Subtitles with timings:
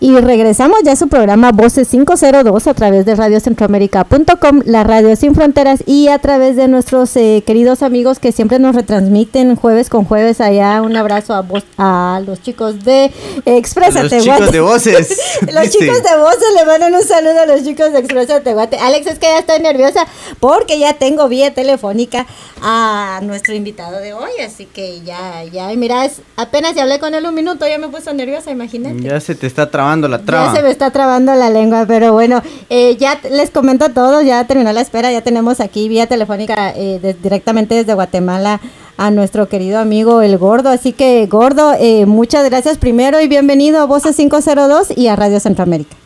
[0.00, 5.34] Y regresamos ya a su programa Voces 502 a través de radiocentroamérica.com, la radio sin
[5.34, 10.04] fronteras y a través de nuestros eh, queridos amigos que siempre nos retransmiten jueves con
[10.04, 10.82] jueves allá.
[10.82, 11.44] Un abrazo a,
[11.78, 13.10] a los chicos de
[13.44, 15.20] Exprésate Los chicos de Voces.
[15.52, 18.78] los chicos de Voces le mandan un saludo a los chicos de Exprésate Guate.
[18.78, 20.06] Alex, es que ya estoy nerviosa
[20.38, 22.24] porque ya tengo vía telefónica
[22.62, 27.14] a nuestro invitado de hoy, así que ya, ya, mira, es, apenas ya hablé con
[27.14, 29.00] él un minuto, ya me puso nerviosa, imagínate.
[29.00, 30.46] Ya se te está trabando la traba.
[30.46, 34.24] Ya se me está trabando la lengua, pero bueno, eh, ya les comento a todos,
[34.24, 38.60] ya terminó la espera, ya tenemos aquí vía telefónica eh, directamente desde Guatemala
[38.98, 40.68] a nuestro querido amigo El Gordo.
[40.68, 45.40] Así que, Gordo, eh, muchas gracias primero y bienvenido a Voces 502 y a Radio
[45.40, 45.96] Centroamérica.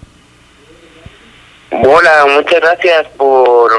[1.73, 3.73] Hola, muchas gracias por,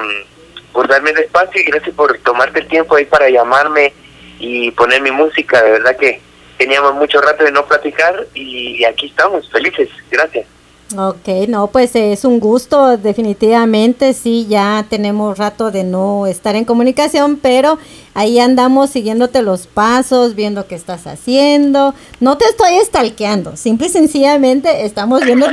[0.74, 3.94] por darme el espacio y gracias por tomarte el tiempo ahí para llamarme
[4.40, 5.62] y poner mi música.
[5.62, 6.20] De verdad que
[6.58, 9.90] teníamos mucho rato de no platicar y aquí estamos, felices.
[10.10, 10.46] Gracias.
[10.96, 16.66] Ok, no, pues es un gusto, definitivamente, sí, ya tenemos rato de no estar en
[16.66, 17.80] comunicación, pero
[18.14, 21.96] ahí andamos siguiéndote los pasos, viendo qué estás haciendo.
[22.20, 25.48] No te estoy estalqueando, simple y sencillamente estamos viendo,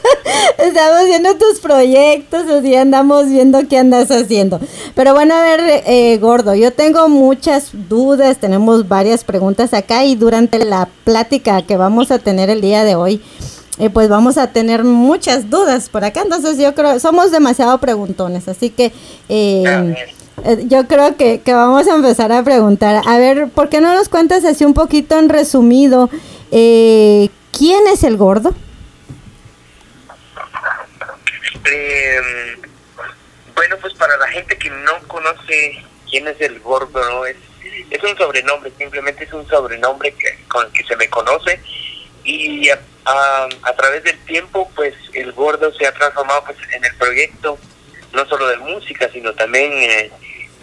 [0.58, 4.60] estamos viendo tus proyectos, así andamos viendo qué andas haciendo.
[4.94, 10.14] Pero bueno, a ver, eh, Gordo, yo tengo muchas dudas, tenemos varias preguntas acá y
[10.14, 13.20] durante la plática que vamos a tener el día de hoy,
[13.78, 16.22] eh, pues vamos a tener muchas dudas por acá.
[16.22, 18.92] Entonces yo creo, somos demasiado preguntones, así que
[19.28, 19.94] eh,
[20.44, 23.02] eh, yo creo que, vamos a empezar a preguntar.
[23.06, 26.08] A ver, ¿por qué no nos cuentas así un poquito en resumido
[26.50, 28.54] quién es el gordo?
[33.56, 37.26] bueno, pues para la gente que no conoce quién es el gordo, ¿no?
[37.26, 37.36] Es,
[37.90, 41.60] es un sobrenombre, simplemente es un sobrenombre que, con el que se me conoce
[42.26, 46.94] y a, a, través del tiempo pues el gordo se ha transformado pues en el
[46.96, 47.58] proyecto
[48.12, 50.10] no solo de música sino también eh,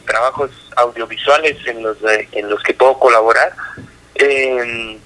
[0.06, 1.98] trabajos audiovisuales en los
[2.32, 3.54] en los que puedo colaborar.
[4.16, 4.98] Eh,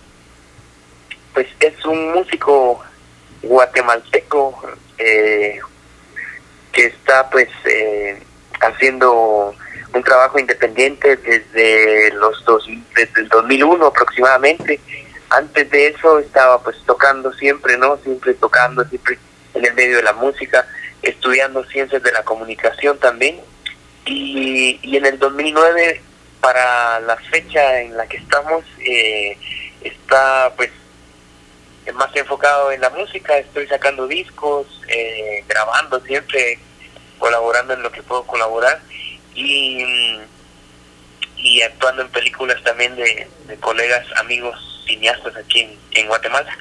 [1.33, 2.83] pues es un músico
[3.43, 4.59] guatemalteco
[4.97, 5.59] eh,
[6.71, 8.19] que está pues eh,
[8.59, 9.53] haciendo
[9.93, 14.79] un trabajo independiente desde los dos, desde el 2001 aproximadamente
[15.29, 17.97] antes de eso estaba pues tocando siempre, ¿no?
[17.97, 19.17] Siempre tocando, siempre
[19.53, 20.65] en el medio de la música,
[21.01, 23.39] estudiando ciencias de la comunicación también.
[24.05, 26.01] Y, y en el 2009,
[26.39, 29.37] para la fecha en la que estamos, eh,
[29.81, 30.71] está pues
[31.93, 36.59] más enfocado en la música, estoy sacando discos, eh, grabando siempre,
[37.17, 38.81] colaborando en lo que puedo colaborar
[39.33, 40.19] y,
[41.37, 46.57] y actuando en películas también de, de colegas, amigos cineastas aquí en, Guatemala.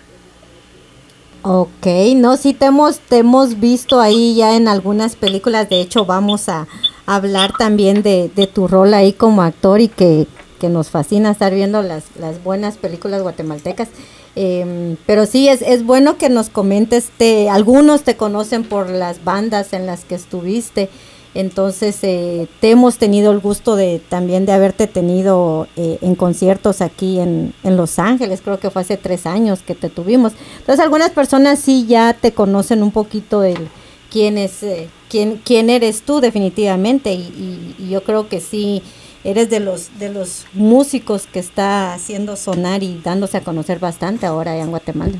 [1.42, 6.04] Ok, no, sí te hemos, te hemos visto ahí ya en algunas películas, de hecho
[6.04, 6.66] vamos a
[7.06, 10.26] hablar también de, tu rol ahí como actor y que,
[10.62, 13.88] nos fascina estar viendo las, las buenas películas guatemaltecas.
[14.34, 19.22] Em, pero sí, es, es bueno que nos comentes, te, algunos te conocen por las
[19.22, 20.90] bandas en las que estuviste.
[21.36, 26.80] Entonces, eh, te hemos tenido el gusto de también de haberte tenido eh, en conciertos
[26.80, 30.32] aquí en, en, Los Ángeles, creo que fue hace tres años que te tuvimos.
[30.58, 33.68] Entonces, algunas personas sí ya te conocen un poquito el
[34.10, 38.82] quién es, eh, quién, quién eres tú definitivamente y, y, yo creo que sí
[39.22, 44.24] eres de los de los músicos que está haciendo sonar y dándose a conocer bastante
[44.24, 45.18] ahora en Guatemala.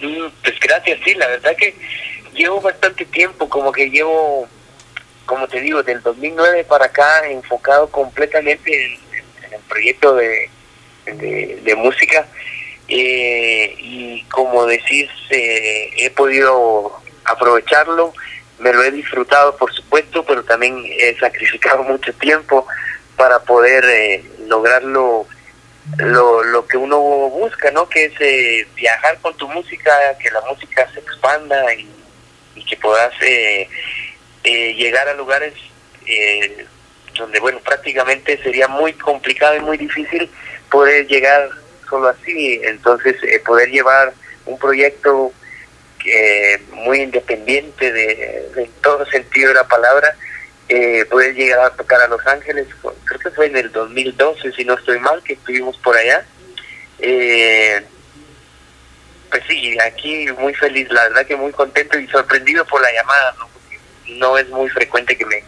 [0.00, 1.74] Mm, pues gracias, sí, la verdad que
[2.38, 4.48] llevo bastante tiempo, como que llevo,
[5.26, 8.98] como te digo, del 2009 para acá enfocado completamente en,
[9.52, 10.48] el proyecto de,
[11.76, 12.26] música.
[12.88, 16.92] Eh, y como decís, eh, he podido
[17.24, 18.14] aprovecharlo,
[18.58, 22.66] me lo he disfrutado por supuesto, pero también he sacrificado mucho tiempo
[23.16, 25.26] para poder eh, lograrlo
[25.98, 27.88] lo, lo que uno busca, ¿no?
[27.88, 29.92] Que es viajar con tu música,
[30.22, 31.88] que la música se expanda y
[32.58, 33.68] y que puedas eh,
[34.44, 35.54] eh, llegar a lugares
[36.06, 36.66] eh,
[37.16, 40.30] donde, bueno, prácticamente sería muy complicado y muy difícil
[40.70, 41.48] poder llegar
[41.88, 42.60] solo así.
[42.64, 44.12] Entonces, poder llevar
[44.46, 45.32] un proyecto
[46.72, 50.16] muy independiente de, en todo sentido de la palabra,
[51.10, 52.66] poder llegar a tocar a Los Ángeles,
[53.04, 56.24] creo que fue en el 2012, si no estoy mal, que estuvimos por allá.
[57.00, 57.82] Eh,
[59.30, 63.34] pues sí, aquí muy feliz, la verdad que muy contento y sorprendido por la llamada,
[63.38, 63.48] ¿no?
[64.16, 65.44] no es muy frecuente que me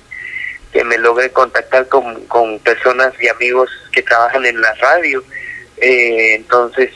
[0.72, 5.24] que me logre contactar con, con personas y amigos que trabajan en la radio,
[5.78, 6.90] eh, entonces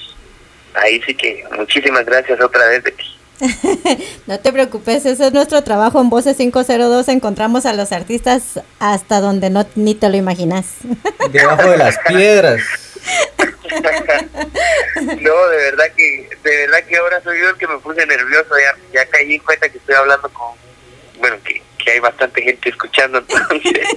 [0.75, 3.05] ahí sí que muchísimas gracias otra vez, Betty.
[4.27, 7.09] no te preocupes, ese es nuestro trabajo en Voces 502.
[7.09, 10.67] Encontramos a los artistas hasta donde no ni te lo imaginas.
[11.33, 12.63] Debajo de las piedras.
[15.21, 18.55] no, de verdad que de verdad que ahora soy yo el que me puse nervioso.
[18.59, 20.53] Ya, ya caí en cuenta que estoy hablando con,
[21.19, 23.89] bueno, que, que hay bastante gente escuchando, entonces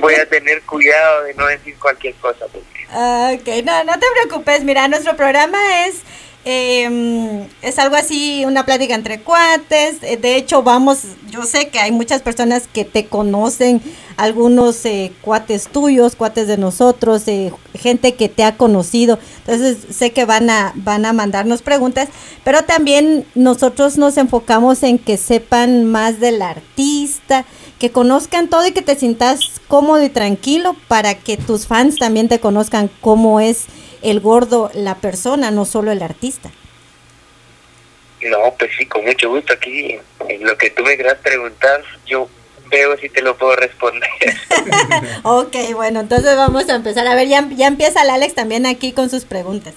[0.00, 2.46] voy a tener cuidado de no decir cualquier cosa.
[2.52, 2.86] Porque...
[2.90, 4.64] Ah, ok, no, no te preocupes.
[4.64, 6.02] Mira, nuestro programa es
[6.44, 10.02] eh, es algo así, una plática entre cuates.
[10.02, 11.00] Eh, de hecho, vamos,
[11.30, 13.80] yo sé que hay muchas personas que te conocen,
[14.16, 19.18] algunos eh, cuates tuyos, cuates de nosotros, eh, gente que te ha conocido.
[19.38, 22.08] Entonces, sé que van a, van a mandarnos preguntas,
[22.44, 27.44] pero también nosotros nos enfocamos en que sepan más del artista,
[27.78, 32.28] que conozcan todo y que te sientas cómodo y tranquilo para que tus fans también
[32.28, 33.64] te conozcan cómo es
[34.04, 36.50] el gordo la persona, no solo el artista.
[38.22, 39.98] No, pues sí, con mucho gusto aquí.
[40.28, 42.28] En lo que tú me quieras preguntar, yo
[42.70, 44.08] veo si te lo puedo responder.
[45.22, 47.06] ok, bueno, entonces vamos a empezar.
[47.06, 49.74] A ver, ya, ya empieza el Alex también aquí con sus preguntas.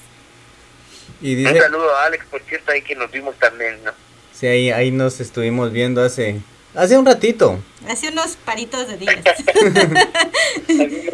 [1.22, 3.92] Y dice, Un saludo a Alex, por cierto, ahí que nos vimos también, ¿no?
[4.34, 6.40] Sí, ahí, ahí nos estuvimos viendo hace,
[6.76, 7.60] hace un ratito.
[7.90, 9.16] Hace unos paritos de días.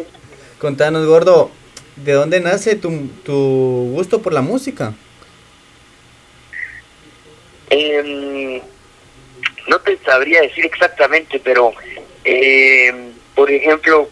[0.58, 1.50] Contanos, gordo,
[1.96, 4.94] ¿De dónde nace tu, tu gusto por la música?
[7.70, 8.62] Eh,
[9.68, 11.72] no te sabría decir exactamente, pero
[12.24, 14.08] eh, por ejemplo,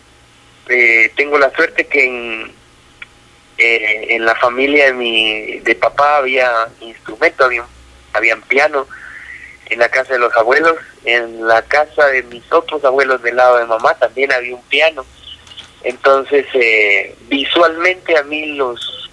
[0.69, 2.53] eh, tengo la suerte que en,
[3.59, 7.65] eh, en la familia de mi de papá había instrumento, había,
[8.13, 8.87] había piano
[9.67, 13.59] en la casa de los abuelos, en la casa de mis otros abuelos del lado
[13.59, 15.05] de mamá también había un piano
[15.85, 19.11] entonces, eh, visualmente a mí los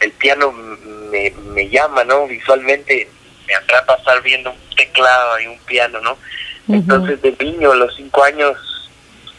[0.00, 2.26] el piano me, me llama, ¿no?
[2.26, 3.08] Visualmente
[3.46, 6.18] me atrapa estar viendo un teclado y un piano, ¿no?
[6.68, 8.56] Entonces, de niño, a los cinco años,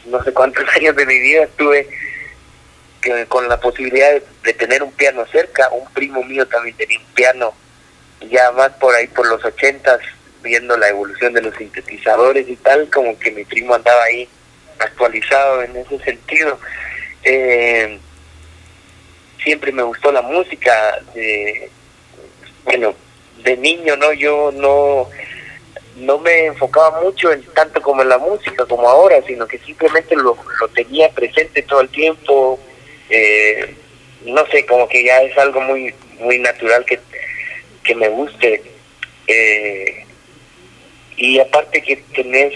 [0.06, 1.88] no sé cuántos años de mi vida estuve
[3.02, 5.70] que, con la posibilidad de, tener un piano cerca.
[5.70, 7.54] Un primo mío también tenía un piano,
[8.30, 10.00] ya más por ahí por los ochentas,
[10.42, 14.28] viendo la evolución de los sintetizadores y tal, como que mi primo andaba ahí
[14.80, 16.60] actualizado en ese sentido.
[17.24, 18.00] Eh,
[19.44, 21.70] siempre me gustó la música, de,
[22.64, 22.96] bueno,
[23.44, 24.14] de niño, ¿no?
[24.14, 25.10] Yo no,
[25.98, 30.16] no me enfocaba mucho en tanto como en la música como ahora, sino que simplemente
[30.16, 32.60] lo, lo tenía presente todo el tiempo.
[33.10, 33.76] Eh,
[34.26, 37.00] no sé, como que ya es algo muy muy natural que,
[37.84, 38.62] que me guste.
[39.28, 40.06] Eh,
[41.16, 42.54] y aparte que tenés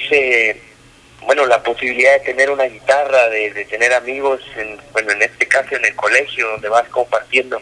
[1.26, 5.76] bueno, la posibilidad de tener una guitarra, de, tener amigos, en, bueno, en este caso
[5.76, 7.62] en el colegio, donde vas compartiendo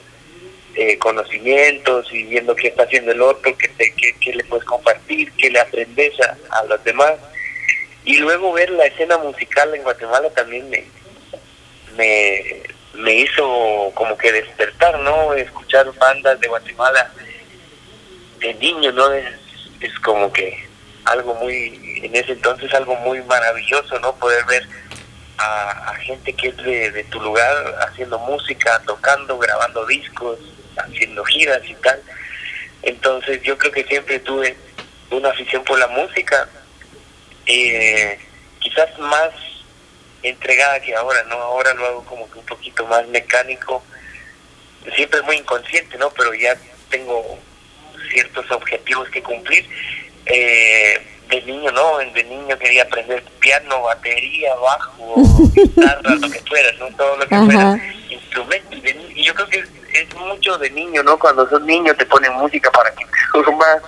[0.75, 5.49] eh, conocimientos y viendo qué está haciendo el otro, qué, qué, le puedes compartir, qué
[5.49, 7.13] le aprendes a, los demás.
[8.03, 10.83] Y luego ver la escena musical en Guatemala también me,
[11.95, 12.63] me,
[12.95, 15.33] me hizo como que despertar, ¿no?
[15.33, 17.11] Escuchar bandas de Guatemala
[18.39, 19.11] de niño, ¿no?
[19.13, 19.25] Es,
[19.81, 20.70] es como que
[21.05, 24.15] algo muy, en ese entonces algo muy maravilloso, ¿no?
[24.15, 24.67] Poder ver
[25.37, 30.39] a, gente que es de, tu lugar haciendo música, tocando, grabando discos,
[30.77, 32.01] haciendo giras y tal.
[32.83, 34.55] Entonces yo creo que siempre tuve
[35.09, 36.47] una afición por la música,
[37.45, 38.19] eh,
[38.59, 39.29] quizás más
[40.23, 41.35] entregada que ahora, ¿no?
[41.35, 43.83] Ahora lo hago como que un poquito más mecánico,
[44.95, 46.11] siempre muy inconsciente, ¿no?
[46.11, 46.55] Pero ya
[46.89, 47.39] tengo
[48.11, 49.67] ciertos objetivos que cumplir
[50.31, 51.97] eh, de niño, ¿no?
[51.97, 55.15] De niño quería aprender piano, batería, bajo,
[55.55, 56.87] guitarra, lo que fuera, ¿no?
[56.95, 58.75] Todo lo que fuera instrumento.
[59.15, 61.17] Y yo creo que es, mucho de niño, ¿no?
[61.17, 63.05] Cuando sos niño te ponen música para que
[63.51, 63.81] más.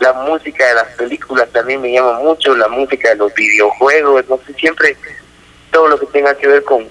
[0.00, 4.38] La música de las películas también me llama mucho, la música de los videojuegos, no
[4.44, 4.96] sé, siempre
[5.70, 6.88] todo lo que tenga que ver con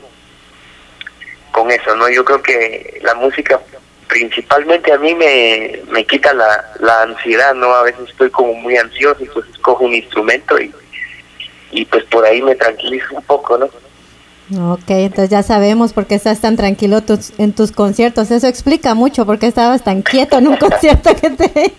[1.52, 2.10] con eso, ¿no?
[2.10, 3.60] Yo creo que la música
[4.14, 7.74] principalmente a mí me, me quita la, la ansiedad, ¿no?
[7.74, 10.72] A veces estoy como muy ansioso y pues escojo un instrumento y,
[11.72, 14.74] y pues por ahí me tranquilizo un poco, ¿no?
[14.74, 18.30] Ok, entonces ya sabemos por qué estás tan tranquilo tus, en tus conciertos.
[18.30, 21.74] Eso explica mucho por qué estabas tan quieto en un concierto que te...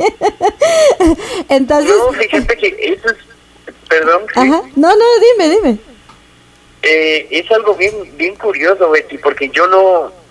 [1.55, 1.95] entonces...
[1.97, 3.75] No, fíjate que eso es...
[3.89, 4.23] Perdón.
[4.35, 4.63] Ajá.
[4.75, 5.05] No, no,
[5.39, 5.79] dime, dime.
[6.83, 10.24] Eh, es algo bien, bien curioso, Betty, porque yo no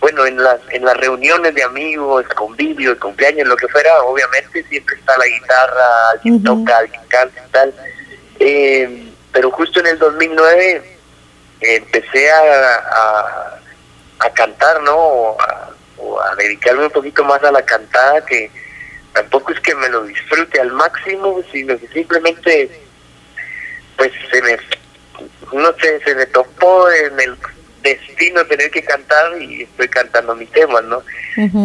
[0.00, 4.96] bueno, en las, en las reuniones de amigos, convivios, cumpleaños, lo que fuera, obviamente siempre
[4.96, 7.74] está la guitarra, alguien toca, alguien canta y tal.
[8.38, 10.98] Eh, pero justo en el 2009
[11.60, 13.60] empecé a,
[14.20, 14.96] a, cantar, ¿no?
[14.96, 18.50] o a dedicarme un poquito más a la cantada, que
[19.12, 22.70] tampoco es que me lo disfrute al máximo, sino que simplemente,
[23.96, 24.56] pues se me,
[25.52, 27.36] no sé, se me topó en el
[27.82, 31.02] destino tener que cantar y estoy cantando mi tema, ¿no?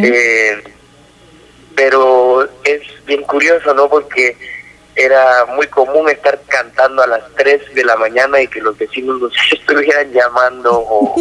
[0.04, 0.64] eh,
[1.76, 3.90] pero es bien curioso, ¿no?
[3.90, 4.38] Porque
[4.96, 9.20] era muy común estar cantando a las 3 de la mañana y que los vecinos
[9.20, 11.16] nos estuvieran llamando o,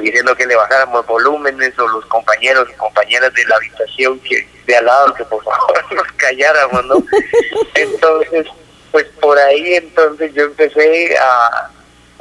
[0.00, 4.76] diciendo que le bajáramos volúmenes o los compañeros y compañeras de la habitación que de
[4.76, 6.96] al lado que por favor nos calláramos, ¿no?
[7.74, 8.46] Entonces,
[8.90, 11.70] pues por ahí entonces yo empecé a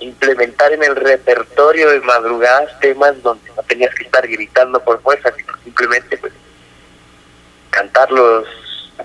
[0.01, 5.31] implementar en el repertorio de madrugadas temas donde no tenías que estar gritando por fuerza,
[5.38, 6.34] sino simplemente pues
[7.70, 8.48] cantarlos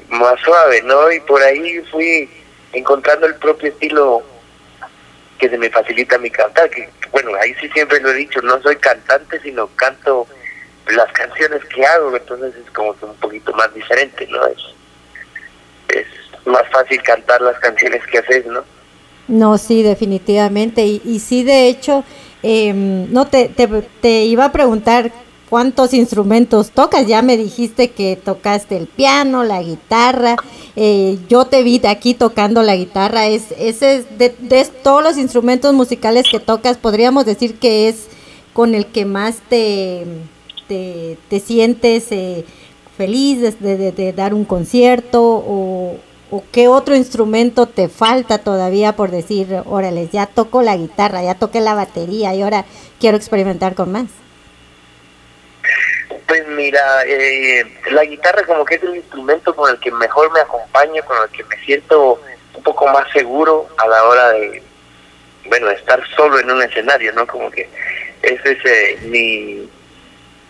[0.09, 1.12] más suave, ¿no?
[1.12, 2.29] Y por ahí fui
[2.73, 4.23] encontrando el propio estilo
[5.38, 8.61] que se me facilita mi cantar, que bueno, ahí sí siempre lo he dicho, no
[8.62, 10.26] soy cantante, sino canto
[10.88, 14.47] las canciones que hago, entonces es como que un poquito más diferente, ¿no?
[14.47, 14.59] Es,
[15.88, 16.07] es
[16.47, 18.65] más fácil cantar las canciones que haces, ¿no?
[19.28, 20.87] No, sí, definitivamente.
[20.87, 22.04] Y, y sí, de hecho,
[22.42, 23.66] eh, no te, te,
[24.00, 25.12] te iba a preguntar
[25.49, 27.06] ¿Cuántos instrumentos tocas?
[27.06, 30.35] Ya me dijiste que tocaste el piano, la guitarra.
[30.75, 33.28] Eh, yo te vi de aquí tocando la guitarra.
[33.28, 34.30] Es, ese es de,
[34.83, 38.09] todos los instrumentos musicales que tocas, podríamos decir que es
[38.52, 40.04] con el que más te,
[40.66, 42.45] te, sientes eh,
[42.97, 45.97] feliz de, de, dar un concierto o,
[46.30, 51.35] o qué otro instrumento te falta todavía por decir, órale, ya toco la guitarra, ya
[51.37, 52.64] toqué la batería y ahora
[52.99, 54.06] quiero experimentar con más.
[56.26, 60.40] Pues mira, eh, la guitarra como que es el instrumento con el que mejor me
[60.40, 62.21] acompaño, con el que me siento
[62.54, 64.62] un poco más seguro a la hora de,
[65.49, 67.26] bueno, estar solo en un escenario, ¿no?
[67.26, 67.68] Como que
[68.23, 69.71] ese es eh, mi,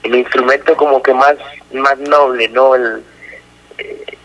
[0.05, 1.37] instrumento como que más,
[1.73, 2.75] más noble, ¿no?
[2.75, 3.03] El,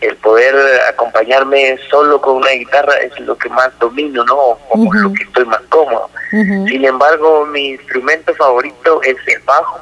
[0.02, 0.54] el poder
[0.88, 4.58] acompañarme solo con una guitarra es lo que más domino, ¿no?
[4.68, 6.10] Como lo que estoy más cómodo.
[6.30, 9.80] Sin embargo, mi instrumento favorito es el bajo.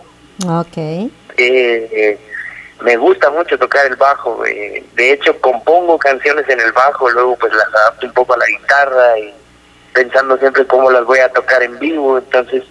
[0.61, 1.11] Okay
[1.41, 2.19] eh,
[2.83, 4.45] me gusta mucho tocar el bajo.
[4.47, 8.39] Eh, de hecho, compongo canciones en el bajo, luego pues las adapto un poco a
[8.39, 9.35] la guitarra y
[9.93, 12.19] pensando siempre cómo las voy a tocar en vivo.
[12.19, 12.65] Entonces,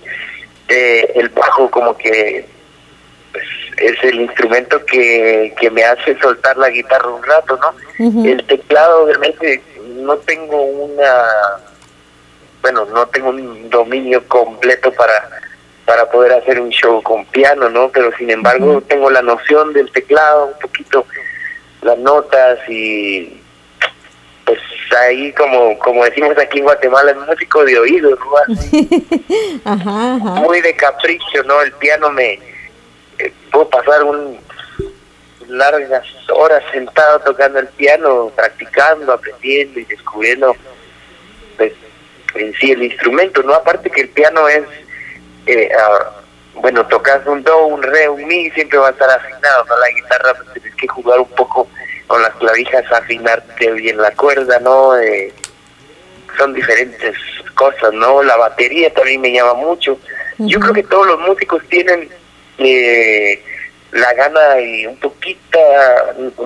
[0.68, 2.48] eh, el bajo como que
[3.32, 3.46] pues,
[3.78, 8.26] es el instrumento que, que me hace soltar la guitarra un rato, ¿no?
[8.26, 11.26] El teclado, obviamente, no tengo una...
[12.62, 15.30] Bueno, no tengo un dominio completo para
[15.90, 17.90] para poder hacer un show con piano, ¿no?
[17.90, 21.04] Pero sin embargo tengo la noción del teclado, un poquito
[21.82, 23.42] las notas y
[24.46, 24.60] pues
[25.02, 28.56] ahí como como decimos aquí en Guatemala, es músico de oído, ¿no?
[30.44, 31.60] Muy de capricho, ¿no?
[31.64, 32.40] El piano me...
[33.20, 34.40] Eh, puedo pasar un
[35.48, 40.56] largas horas sentado tocando el piano, practicando, aprendiendo y descubriendo
[41.58, 41.74] pues,
[42.36, 43.54] en sí el instrumento, ¿no?
[43.54, 44.64] Aparte que el piano es
[45.48, 45.70] eh,
[46.56, 49.78] bueno, tocas un do, un re, un mi, siempre va a estar afinado, ¿no?
[49.78, 51.68] La guitarra pues, tienes que jugar un poco
[52.08, 54.98] con las clavijas, afinarte bien la cuerda, ¿no?
[54.98, 55.34] Eh,
[56.38, 57.16] son diferentes
[57.56, 58.24] cosas, ¿no?
[58.24, 59.98] La batería también me llama mucho.
[60.38, 62.10] Yo creo que todos los músicos tienen
[62.60, 63.42] eh,
[63.92, 65.60] la gana y un poquita,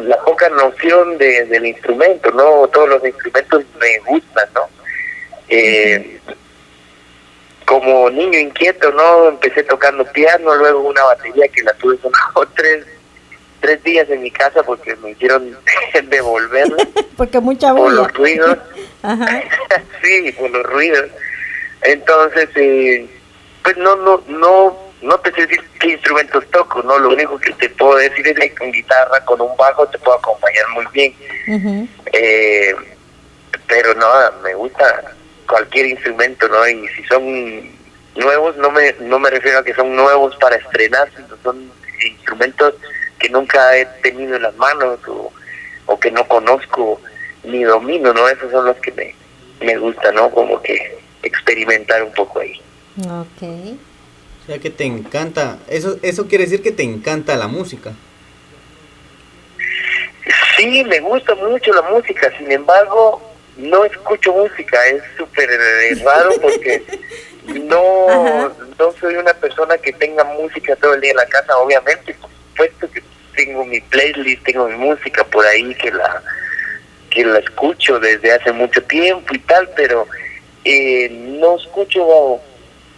[0.01, 2.67] la poca noción de, del instrumento, ¿no?
[2.70, 4.70] Todos los instrumentos me gustan, ¿no?
[5.50, 6.20] Eh,
[7.65, 9.29] como niño inquieto, ¿no?
[9.29, 12.13] Empecé tocando piano, luego una batería que la tuve como
[12.55, 12.86] tres,
[13.60, 15.58] tres días en mi casa porque me hicieron
[16.05, 16.77] devolverla.
[17.17, 18.58] porque mucha Por los ruidos.
[20.01, 21.10] sí, por los ruidos.
[21.82, 23.05] Entonces, eh,
[23.63, 26.98] pues no, no, no, no te sé decir qué instrumentos toco, ¿no?
[26.98, 30.17] Lo único que te puedo decir es que con guitarra, con un bajo te puedo
[30.17, 31.13] acompañar muy bien.
[32.13, 32.74] eh,
[33.67, 34.07] pero no,
[34.43, 35.13] me gusta
[35.48, 36.67] cualquier instrumento, ¿no?
[36.67, 37.24] Y si son
[38.15, 41.72] nuevos, no me, no me refiero a que son nuevos para estrenar, sino son
[42.05, 42.75] instrumentos
[43.19, 45.31] que nunca he tenido en las manos o,
[45.86, 47.00] o que no conozco
[47.43, 48.27] ni domino, ¿no?
[48.29, 49.15] Esos son los que me,
[49.62, 50.29] me gusta, ¿no?
[50.31, 52.62] Como que experimentar un poco ahí.
[53.05, 53.77] Ok.
[54.43, 57.93] O sea que te encanta, eso, eso quiere decir que te encanta la música.
[60.57, 63.21] Sí, me gusta mucho la música, sin embargo,
[63.55, 65.50] no escucho música, es súper
[66.03, 66.83] raro porque
[67.45, 72.13] no, no soy una persona que tenga música todo el día en la casa, obviamente,
[72.15, 73.03] por supuesto que
[73.35, 76.21] tengo mi playlist, tengo mi música por ahí que la
[77.09, 80.07] que la escucho desde hace mucho tiempo y tal, pero
[80.65, 82.41] eh, no escucho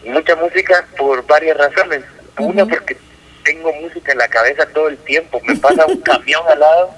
[0.09, 2.03] mucha música por varias razones.
[2.37, 2.97] Una porque
[3.45, 5.39] tengo música en la cabeza todo el tiempo.
[5.45, 6.91] Me pasa un camión al lado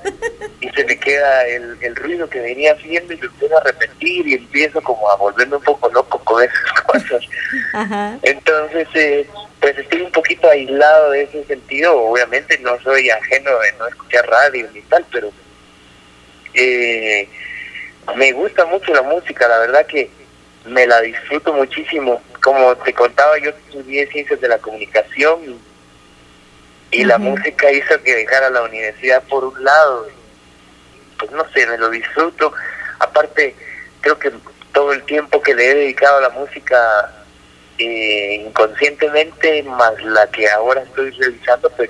[0.61, 4.27] y se me queda el, el ruido que venía haciendo y lo empiezo a repetir
[4.27, 7.23] y empiezo como a volverme un poco loco con esas cosas.
[8.23, 9.27] Entonces, eh,
[9.59, 11.95] pues estoy un poquito aislado de ese sentido.
[12.01, 15.31] Obviamente no soy ajeno de no escuchar radio ni tal, pero
[16.53, 17.27] eh,
[18.15, 19.47] me gusta mucho la música.
[19.47, 20.09] La verdad que
[20.65, 22.21] me la disfruto muchísimo.
[22.41, 25.59] Como te contaba, yo estudié ciencias de la comunicación
[26.91, 30.07] y, la música hizo que dejara la universidad por un lado.
[31.19, 32.53] Pues no sé, me lo disfruto.
[32.99, 33.55] Aparte,
[34.01, 34.31] creo que
[34.73, 37.25] todo el tiempo que le he dedicado a la música
[37.77, 41.89] eh, inconscientemente, más la que ahora estoy realizando, pues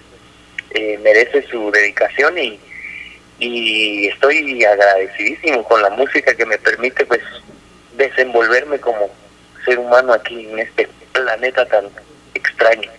[0.71, 2.59] eh, merece su dedicación y,
[3.39, 7.21] y estoy agradecidísimo con la música que me permite pues
[7.95, 9.09] desenvolverme como
[9.67, 11.85] ser humano aquí en este planeta tan
[12.33, 12.89] extraño.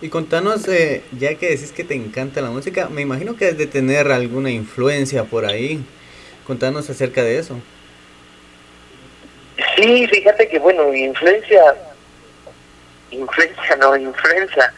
[0.00, 3.58] Y contanos, eh, ya que decís que te encanta la música, me imagino que has
[3.58, 5.84] de tener alguna influencia por ahí.
[6.46, 7.60] Contanos acerca de eso.
[9.76, 11.62] Sí, fíjate que bueno, influencia,
[13.10, 14.74] influencia, no, influencia.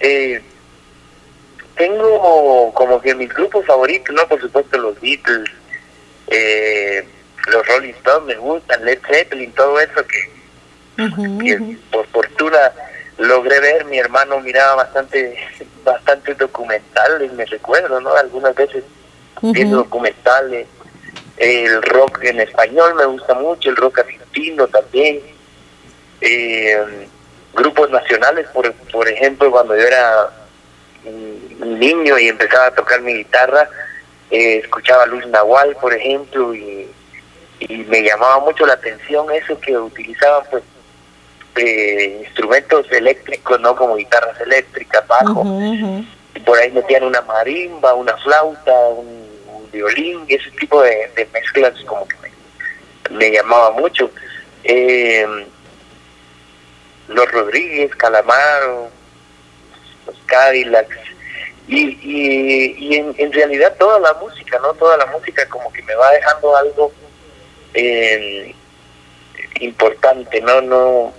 [0.00, 0.40] Eh,
[1.76, 4.26] tengo como que mis grupos favoritos, ¿no?
[4.26, 5.50] Por supuesto los Beatles,
[6.28, 7.06] eh,
[7.48, 12.72] los Rolling Stones me gustan, Led Zeppelin, todo eso que, por fortuna
[13.18, 15.36] logré ver, mi hermano miraba bastante
[15.84, 18.14] bastante documentales, me recuerdo, ¿no?
[18.14, 18.84] Algunas veces
[19.40, 20.66] viendo documentales,
[21.36, 25.20] el rock en español me gusta mucho, el rock argentino también,
[26.20, 27.08] eh,
[27.54, 30.30] grupos nacionales, por, por ejemplo, cuando yo era
[31.04, 33.68] un niño y empezaba a tocar mi guitarra,
[34.30, 36.88] eh, escuchaba a Luis Nahual, por ejemplo, y
[37.68, 40.62] y me llamaba mucho la atención eso que utilizaban pues
[41.56, 43.76] eh, instrumentos eléctricos, ¿no?
[43.76, 45.44] Como guitarras eléctricas, bajo.
[46.34, 49.22] Y por ahí metían una marimba, una flauta, un,
[49.70, 52.16] violín, y ese tipo de, mezclas como que
[53.10, 54.10] me, llamaba mucho.
[54.64, 55.26] Eh,
[57.08, 58.88] los Rodríguez, Calamaro,
[60.06, 60.96] los Cadillacs,
[61.68, 64.74] y, y, y en, en realidad toda la música, ¿no?
[64.74, 66.92] Toda la música como que me va dejando algo
[67.74, 68.54] eh,
[69.60, 71.12] importante, no, no,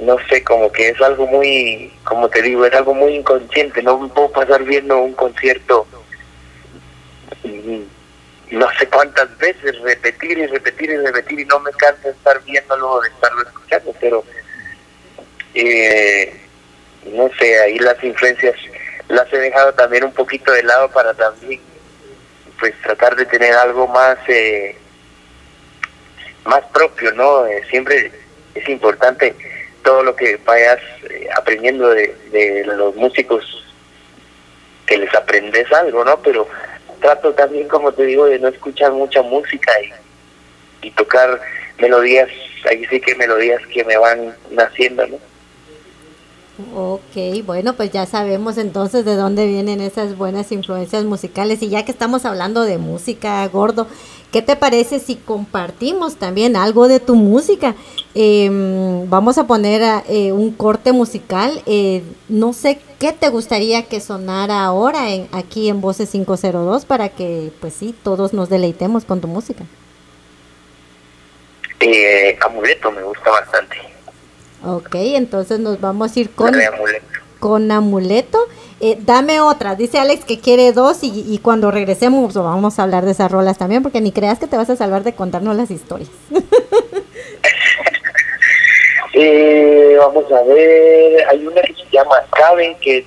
[0.00, 4.08] no sé, como que es algo muy, como te digo, es algo muy inconsciente, no
[4.08, 5.86] puedo pasar viendo un concierto
[7.44, 7.82] mm,
[8.52, 13.00] no sé cuántas veces, repetir y repetir y repetir y no me cansa estar viéndolo,
[13.00, 14.24] de estarlo escuchando, pero
[15.54, 16.40] eh,
[17.06, 18.54] no sé, ahí las influencias
[19.08, 21.60] las he dejado también un poquito de lado para también
[22.58, 24.76] pues tratar de tener algo más eh,
[26.44, 27.46] más propio, ¿no?
[27.46, 28.12] Eh, siempre
[28.54, 29.34] es importante
[29.82, 30.78] todo lo que vayas
[31.10, 33.44] eh, aprendiendo de, los músicos,
[34.86, 36.18] que les aprendes algo, ¿no?
[36.18, 36.46] Pero
[37.00, 41.40] trato también, como te digo, de no escuchar mucha música y, y tocar
[41.78, 42.28] melodías,
[42.68, 45.18] ahí sí que melodías que me van naciendo, ¿no?
[46.74, 51.84] Ok, bueno, pues ya sabemos entonces de dónde vienen esas buenas influencias musicales y ya
[51.84, 53.88] que estamos hablando de música, gordo,
[54.32, 57.74] ¿Qué te parece si compartimos también algo de tu música?
[58.14, 61.62] Em, vamos a poner eh, un corte musical.
[61.66, 67.10] Eh, no sé qué te gustaría que sonara ahora en, aquí en Voces 502 para
[67.10, 69.64] que, pues sí, todos nos deleitemos con tu música.
[71.80, 73.76] Eh, amuleto me gusta bastante.
[74.64, 76.54] Ok, entonces nos vamos a ir con,
[77.42, 78.38] con amuleto.
[78.78, 83.10] Eh, dame otra, dice Alex que quiere dos y, cuando regresemos vamos a hablar de
[83.10, 86.10] esas rolas también, porque ni creas que te vas a salvar de contarnos las historias.
[89.14, 93.06] Eh, vamos a ver, hay una que se llama Cabe, que es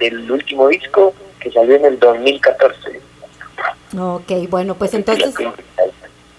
[0.00, 3.00] del, último disco que salió en el 2014.
[3.96, 5.32] Ok, bueno, pues entonces...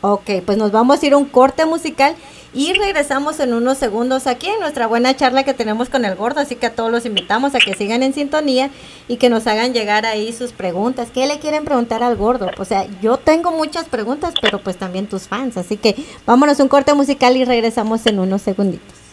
[0.02, 2.14] Ok, pues nos vamos a ir a un corte musical
[2.56, 6.40] y regresamos en unos segundos aquí en nuestra buena charla que tenemos con el gordo,
[6.40, 8.72] así que a todos los invitamos a que sigan en sintonía
[9.10, 11.10] y que nos hagan llegar ahí sus preguntas.
[11.14, 12.50] ¿Qué le quieren preguntar al gordo?
[12.58, 16.70] O sea, yo tengo muchas preguntas, pero pues también tus fans, así que vámonos un
[16.70, 19.05] corte musical y regresamos en unos segunditos.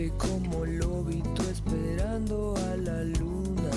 [0.00, 3.70] verte como lobito esperando a la luna.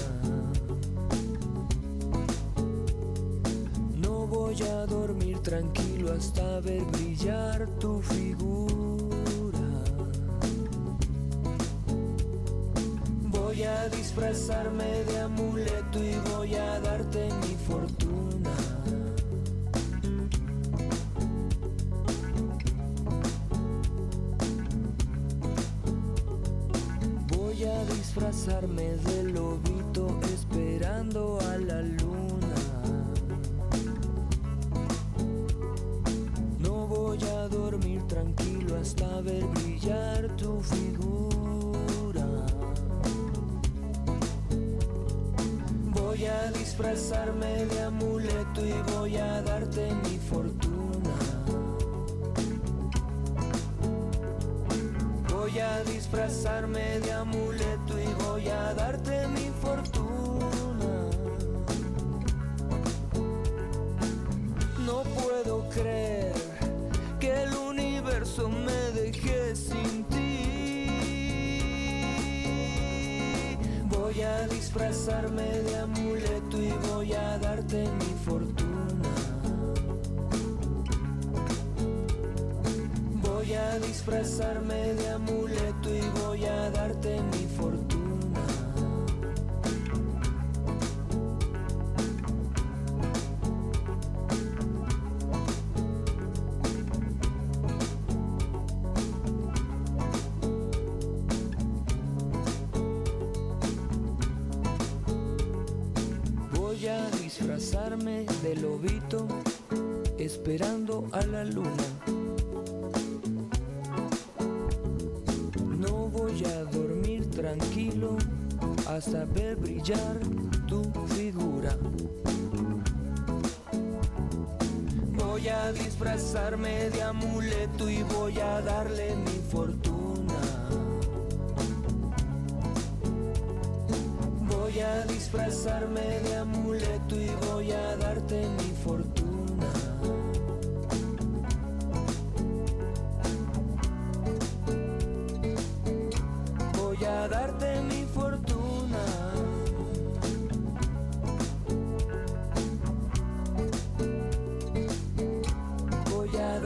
[3.97, 9.59] No voy a dormir tranquilo hasta ver brillar tu figura.
[13.29, 15.32] Voy a disfrazarme de amor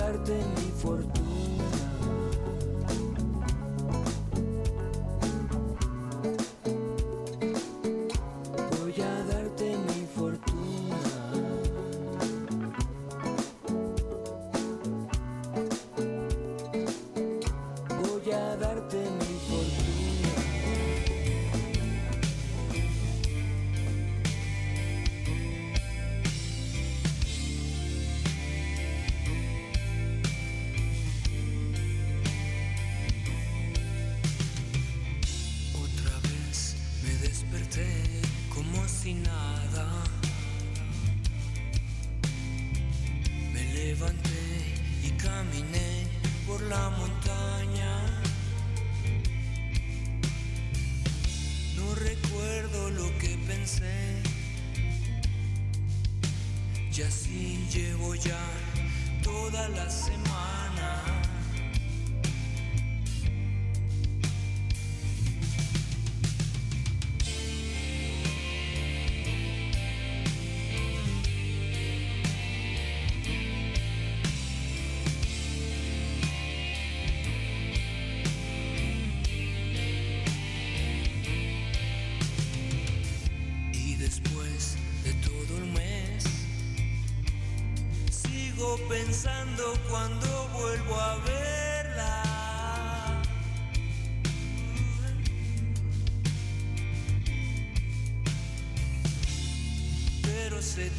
[0.08, 1.27] darte mi fortuna.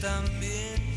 [0.00, 0.87] también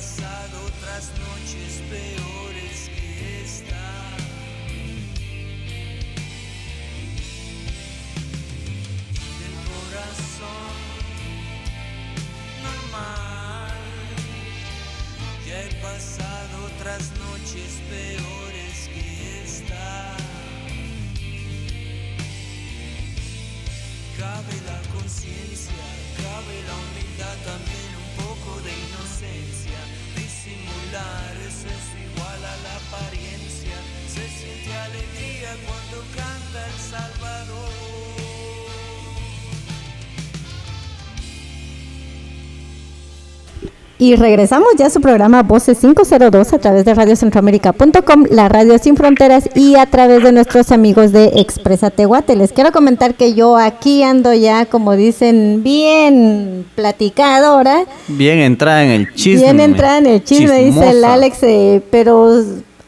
[0.00, 3.89] pasado otras noches peores que esta.
[44.00, 48.96] Y regresamos ya a su programa Voces 502 a través de radiocentroamérica.com, la radio sin
[48.96, 52.34] fronteras y a través de nuestros amigos de Expresa Tehuate.
[52.34, 57.84] Les quiero comentar que yo aquí ando ya, como dicen, bien platicadora.
[58.08, 59.42] Bien entrada en el chisme.
[59.42, 61.04] Bien entrada en el chisme, dice el.
[61.04, 62.42] Alex, eh, pero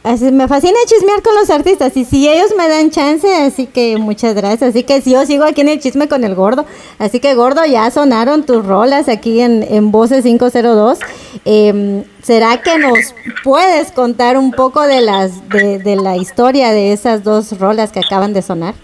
[0.05, 3.97] así me fascina chismear con los artistas y si ellos me dan chance, así que
[3.99, 4.71] muchas gracias.
[4.71, 6.67] Así que si yo sigo aquí en el chisme con el gordo,
[6.99, 10.99] así que gordo, ya sonaron tus rolas aquí en, en Voces 502.
[11.45, 16.93] Eh, ¿Será que nos puedes contar un poco de las de, de la historia de
[16.93, 18.75] esas dos rolas que acaban de sonar?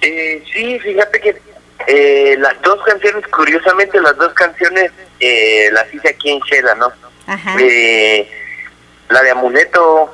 [0.00, 1.36] Eh, sí, fíjate que
[1.86, 4.90] eh, las dos canciones, curiosamente, las dos canciones
[5.20, 6.92] eh, las hice aquí en Shela, ¿no?
[7.26, 7.56] Ajá.
[7.60, 8.28] Eh,
[9.12, 10.10] la de Amuleto,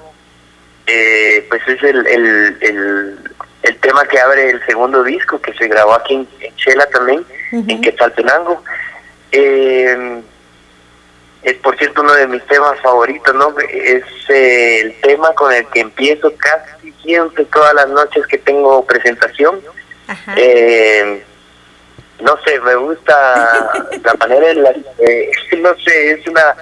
[0.86, 3.18] eh, pues es el, el, el,
[3.62, 7.24] el tema que abre el segundo disco que se grabó aquí en, en Shela también,
[7.52, 8.62] en Quetzaltenango.
[9.32, 10.22] Eh,
[11.42, 13.54] es por cierto uno de mis temas favoritos, ¿no?
[13.58, 18.84] Es eh, el tema con el que empiezo casi siempre todas las noches que tengo
[18.84, 19.60] presentación.
[20.08, 20.34] Ajá.
[20.36, 21.24] Eh,
[22.20, 23.70] no sé, me gusta
[24.04, 24.70] la manera en la
[25.58, 26.56] no sé, es una,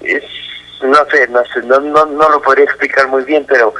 [0.00, 0.22] es,
[0.82, 3.74] no sé, no sé, no, no, no lo podría explicar muy bien, pero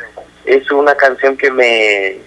[0.45, 2.19] es una canción que me,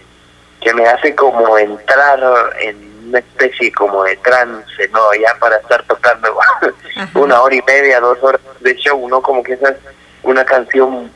[0.62, 2.20] que me hace como entrar
[2.60, 5.14] en una especie como de trance, ¿no?
[5.14, 6.38] Ya para estar tocando
[7.14, 9.22] una hora y media, dos horas de show, ¿no?
[9.22, 9.78] Como que esa es
[10.24, 11.12] una canción,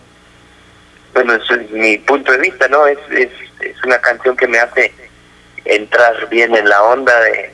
[1.13, 2.87] bueno, eso es mi punto de vista, ¿no?
[2.87, 4.93] Es, es, es una canción que me hace
[5.65, 7.53] entrar bien en la onda de,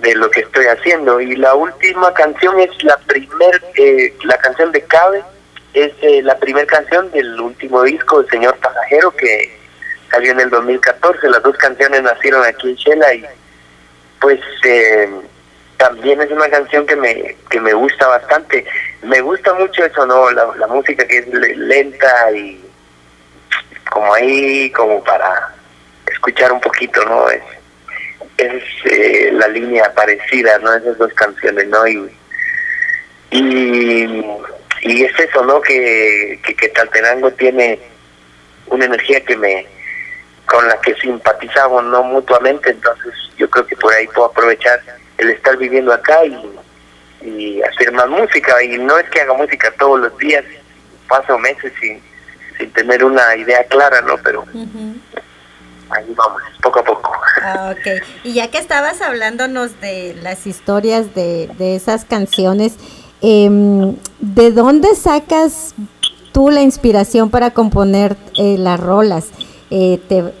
[0.00, 1.20] de lo que estoy haciendo.
[1.20, 5.22] Y la última canción es la primer, eh, la canción de Cabe,
[5.74, 9.58] es eh, la primera canción del último disco del Señor Pasajero que
[10.10, 11.28] salió en el 2014.
[11.30, 13.24] Las dos canciones nacieron aquí en Shela y
[14.20, 15.08] pues eh,
[15.78, 18.64] también es una canción que me, que me gusta bastante.
[19.02, 20.30] Me gusta mucho eso, ¿no?
[20.30, 22.62] La, la música que es le- lenta y
[23.90, 25.54] como ahí, como para
[26.06, 27.28] escuchar un poquito, ¿no?
[27.30, 27.42] Es,
[28.38, 30.74] es eh, la línea parecida, ¿no?
[30.74, 31.86] Esas dos canciones, ¿no?
[31.86, 32.10] Y,
[33.30, 34.24] y,
[34.82, 35.60] y es eso, ¿no?
[35.60, 36.72] Que, que, que
[37.36, 37.78] tiene
[38.66, 39.66] una energía que me
[40.46, 44.80] con la que simpatizamos no mutuamente entonces yo creo que por ahí puedo aprovechar
[45.18, 46.58] el estar viviendo acá y,
[47.22, 50.44] y hacer más música y no es que haga música todos los días
[51.08, 52.02] paso meses sin,
[52.58, 54.44] sin tener una idea clara no pero
[55.94, 57.12] ahí vamos poco a poco
[57.44, 58.02] Ah, ok.
[58.24, 62.74] Y ya que estabas hablándonos de las historias de, de esas canciones,
[63.20, 65.74] em, ¿de dónde sacas
[66.32, 69.30] tú la inspiración para componer eh, las rolas?
[69.70, 70.32] Eh, te-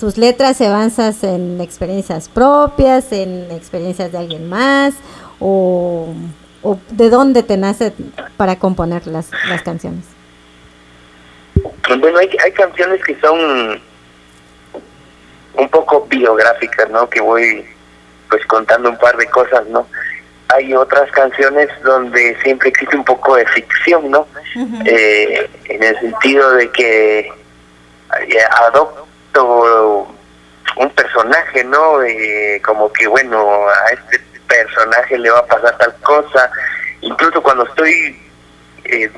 [0.00, 4.94] ¿Tus letras se basas en experiencias propias, en experiencias de alguien más?
[5.40, 6.14] ¿O,
[6.62, 7.92] o de dónde te nace
[8.36, 10.04] para componer las, las canciones?
[12.00, 13.80] Bueno, hay, hay canciones que son
[15.58, 17.08] un poco biográficas, ¿no?
[17.08, 17.66] Que voy
[18.30, 19.86] pues contando un par de cosas, ¿no?
[20.48, 24.26] Hay otras canciones donde siempre existe un poco de ficción, ¿no?
[24.86, 30.08] Eh, en el sentido de que eh, adopto
[30.76, 32.02] un personaje, ¿no?
[32.02, 36.50] Eh, como que, bueno, a este personaje le va a pasar tal cosa.
[37.02, 38.18] Incluso cuando estoy
[38.84, 39.10] eh,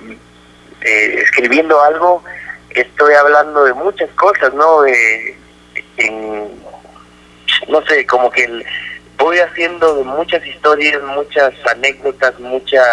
[0.80, 2.22] eh, escribiendo algo,
[2.70, 4.84] estoy hablando de muchas cosas, ¿no?
[4.84, 5.36] Eh,
[6.00, 6.48] en,
[7.68, 8.64] no sé, como que
[9.18, 12.86] voy haciendo de muchas historias, muchas anécdotas, muchas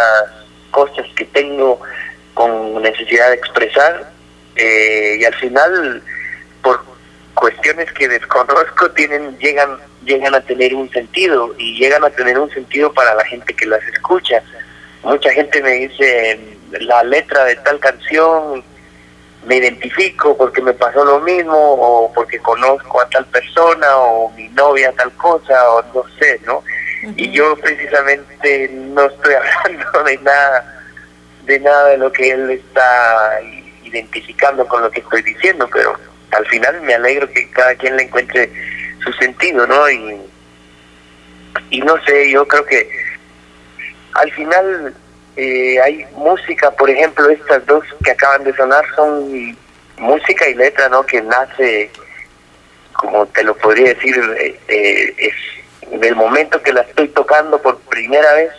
[0.72, 1.80] cosas que tengo
[2.34, 4.12] con necesidad de expresar
[4.56, 6.04] eh, y al final
[6.62, 6.84] por
[7.34, 12.50] cuestiones que desconozco tienen llegan llegan a tener un sentido y llegan a tener un
[12.52, 14.42] sentido para la gente que las escucha.
[15.04, 16.40] Mucha gente me dice
[16.72, 18.64] la letra de tal canción
[19.46, 24.50] me identifico porque me pasó lo mismo o porque conozco a tal persona o mi
[24.50, 26.64] novia tal cosa o no sé, ¿no?
[27.16, 29.34] y yo precisamente no estoy
[29.66, 30.84] hablando de nada,
[31.46, 33.40] de nada de lo que él está
[33.84, 35.98] identificando con lo que estoy diciendo, pero
[36.32, 38.52] al final me alegro que cada quien le encuentre
[39.04, 39.90] su sentido, ¿no?
[39.90, 40.22] Y,
[41.70, 42.90] y no sé, yo creo que
[44.14, 44.94] al final
[45.38, 49.56] eh, hay música, por ejemplo, estas dos que acaban de sonar son
[49.98, 51.06] música y letra, ¿no?
[51.06, 51.92] Que nace,
[52.94, 57.78] como te lo podría decir, eh, eh, es del momento que la estoy tocando por
[57.82, 58.52] primera vez,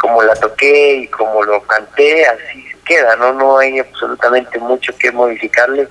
[0.00, 3.32] como la toqué y como lo canté, así queda, ¿no?
[3.32, 5.86] No hay absolutamente mucho que modificarle.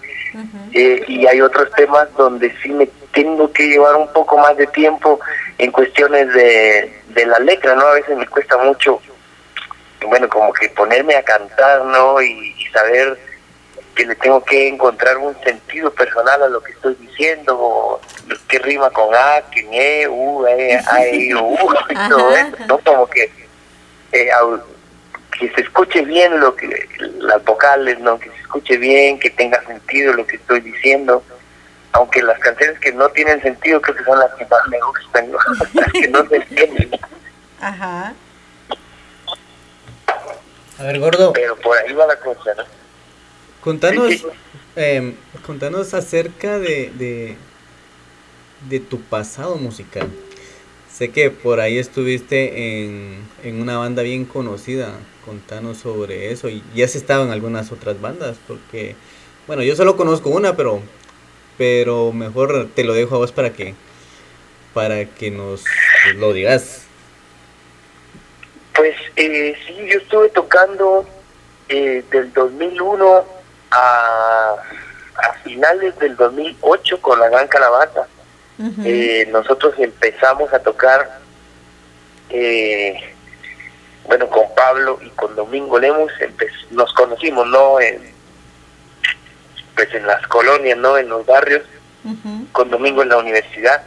[0.73, 5.17] y hay otros temas donde sí me tengo que llevar un poco más de tiempo
[5.57, 7.85] en cuestiones de, de la letra, ¿no?
[7.87, 8.99] A veces me cuesta mucho
[10.05, 12.21] bueno, como que ponerme a cantar, ¿no?
[12.21, 13.17] Y, saber
[13.95, 18.01] que le tengo que encontrar un sentido personal a lo que estoy diciendo, o
[18.49, 21.57] qué rima con A, que E, U, E, A, E, U,
[21.89, 22.77] y todo eso, ¿no?
[22.79, 23.31] Como que,
[24.11, 24.29] eh,
[25.39, 26.67] que se escuche bien lo que,
[27.19, 28.19] las vocales, ¿no?
[28.19, 31.23] Que se escuche bien, que tenga sentido lo que estoy diciendo
[31.95, 35.31] aunque las canciones que no tienen sentido creo que son las que más me gustan,
[35.31, 35.37] ¿no?
[35.73, 36.91] las que no se entienden.
[37.61, 38.13] Ajá.
[40.77, 41.33] A ver, gordo.
[41.33, 42.63] Pero por ahí va la cosa, ¿no?
[43.61, 44.13] Contanos,
[44.75, 47.35] eh, contanos acerca de,
[48.69, 50.07] de, tu pasado musical.
[50.91, 54.93] Sé que por ahí estuviste en, en una banda bien conocida.
[55.25, 56.49] Contanos sobre eso.
[56.49, 58.95] Y ya has estado en algunas otras bandas, porque,
[59.47, 60.81] bueno, yo solo conozco una, pero,
[61.57, 63.73] pero mejor te lo dejo a vos para que,
[64.73, 65.63] para que nos
[66.17, 66.84] lo digas.
[68.75, 71.05] Pues eh, sí, yo estuve tocando
[71.69, 73.25] eh, del 2001
[73.71, 74.55] a,
[75.15, 78.07] a finales del 2008 con la Gran Calabaza.
[78.85, 81.19] eh, nosotros empezamos a tocar,
[82.29, 82.95] eh,
[84.07, 86.11] bueno, con Pablo y con Domingo Lemus,
[86.71, 87.79] nos conocimos, ¿no?
[87.81, 88.13] En,
[89.75, 90.97] pues en las colonias, ¿no?
[90.97, 91.63] En los barrios,
[92.51, 93.83] con Domingo en la universidad,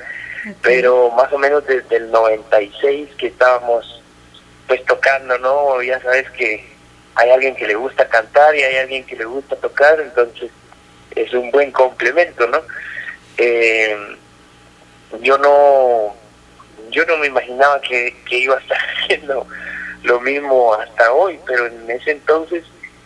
[0.60, 3.97] pero más o menos desde el 96 que estábamos
[4.68, 5.82] pues tocando, ¿no?
[5.82, 6.64] Ya sabes que
[7.14, 10.50] hay alguien que le gusta cantar y hay alguien que le gusta tocar, entonces
[11.16, 12.60] es un buen complemento, ¿no?
[13.38, 13.96] Eh,
[15.20, 16.14] yo no
[16.90, 19.46] yo no me imaginaba que, iba a estar haciendo
[20.02, 22.64] lo mismo hasta hoy, pero en ese entonces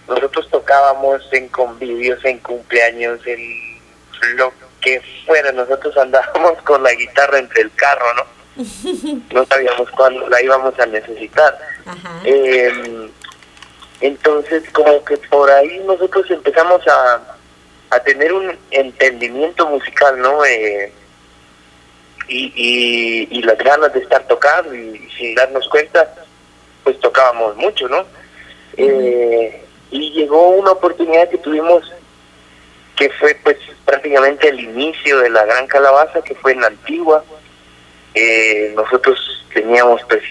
[0.08, 3.40] nosotros tocábamos en convivios, en cumpleaños, en
[4.36, 8.41] lo que fuera, nosotros andábamos con la guitarra entre el carro, ¿no?
[9.32, 11.58] No sabíamos cuándo la íbamos a necesitar.
[12.24, 13.10] Em,
[14.00, 17.36] entonces, como que por ahí nosotros empezamos a,
[17.90, 20.44] a tener un entendimiento musical, ¿no?
[20.44, 20.92] Eh,
[22.28, 26.14] y, y, las ganas de estar tocando y, sin darnos cuenta,
[26.84, 28.04] pues tocábamos mucho, ¿no?
[28.76, 31.92] Eh, y llegó una oportunidad que tuvimos
[32.96, 37.24] que fue pues prácticamente el inicio de la Gran Calabaza, que fue en la Antigua,
[38.14, 39.18] eh, nosotros
[39.52, 40.22] teníamos pues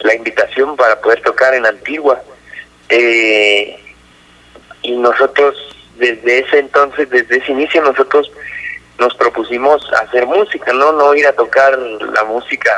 [0.00, 2.20] la invitación para poder tocar en Antigua.
[2.88, 3.78] Eh,
[4.82, 5.56] y nosotros
[5.96, 8.30] desde ese entonces, desde ese inicio nosotros
[8.98, 12.70] nos propusimos hacer música, no no ir a tocar la música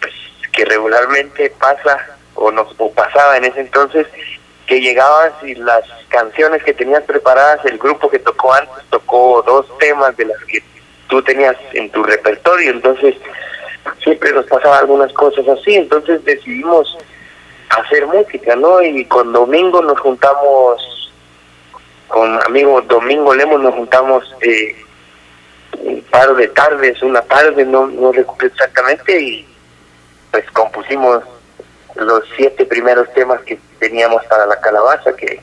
[0.00, 0.14] pues,
[0.52, 4.06] que regularmente pasa o nos o pasaba en ese entonces
[4.66, 9.66] que llegabas y las canciones que tenías preparadas, el grupo que tocó antes tocó dos
[9.78, 10.62] temas de las que
[11.08, 13.14] tú tenías en tu repertorio, entonces
[14.02, 16.96] siempre nos pasaban algunas cosas así, entonces decidimos
[17.70, 18.80] hacer música, ¿no?
[18.82, 21.12] Y con Domingo nos juntamos,
[22.08, 24.76] con amigo Domingo Lemos nos juntamos eh,
[25.80, 29.46] un par de tardes, una tarde, no, no recuerdo exactamente, y
[30.30, 31.22] pues compusimos
[31.96, 35.40] los siete primeros temas que teníamos para la calabaza, que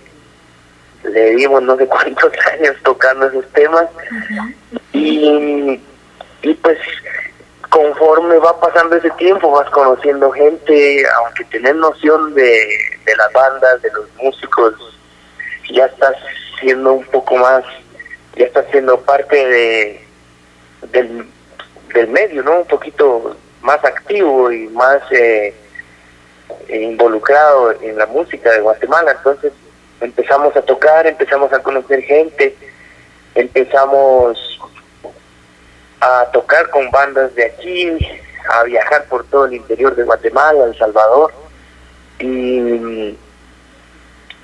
[1.11, 3.87] le dimos no sé cuántos años tocando esos temas.
[4.93, 5.81] Y,
[6.41, 6.77] y pues
[7.69, 12.43] conforme va pasando ese tiempo vas conociendo gente, aunque tenés noción de,
[13.05, 14.73] de las bandas, de los músicos,
[15.71, 16.15] ya estás
[16.59, 17.63] siendo un poco más,
[18.35, 20.05] ya estás siendo parte de
[20.91, 21.27] del,
[21.93, 22.59] del medio, ¿no?
[22.59, 25.53] Un poquito más activo y más eh,
[26.69, 29.51] involucrado en la música de Guatemala, entonces
[30.01, 32.55] empezamos a tocar, empezamos a conocer gente,
[33.33, 34.37] empezamos
[36.01, 37.97] a tocar con bandas de aquí,
[38.49, 41.33] a viajar por todo el interior de Guatemala, El Salvador.
[42.19, 43.17] Y,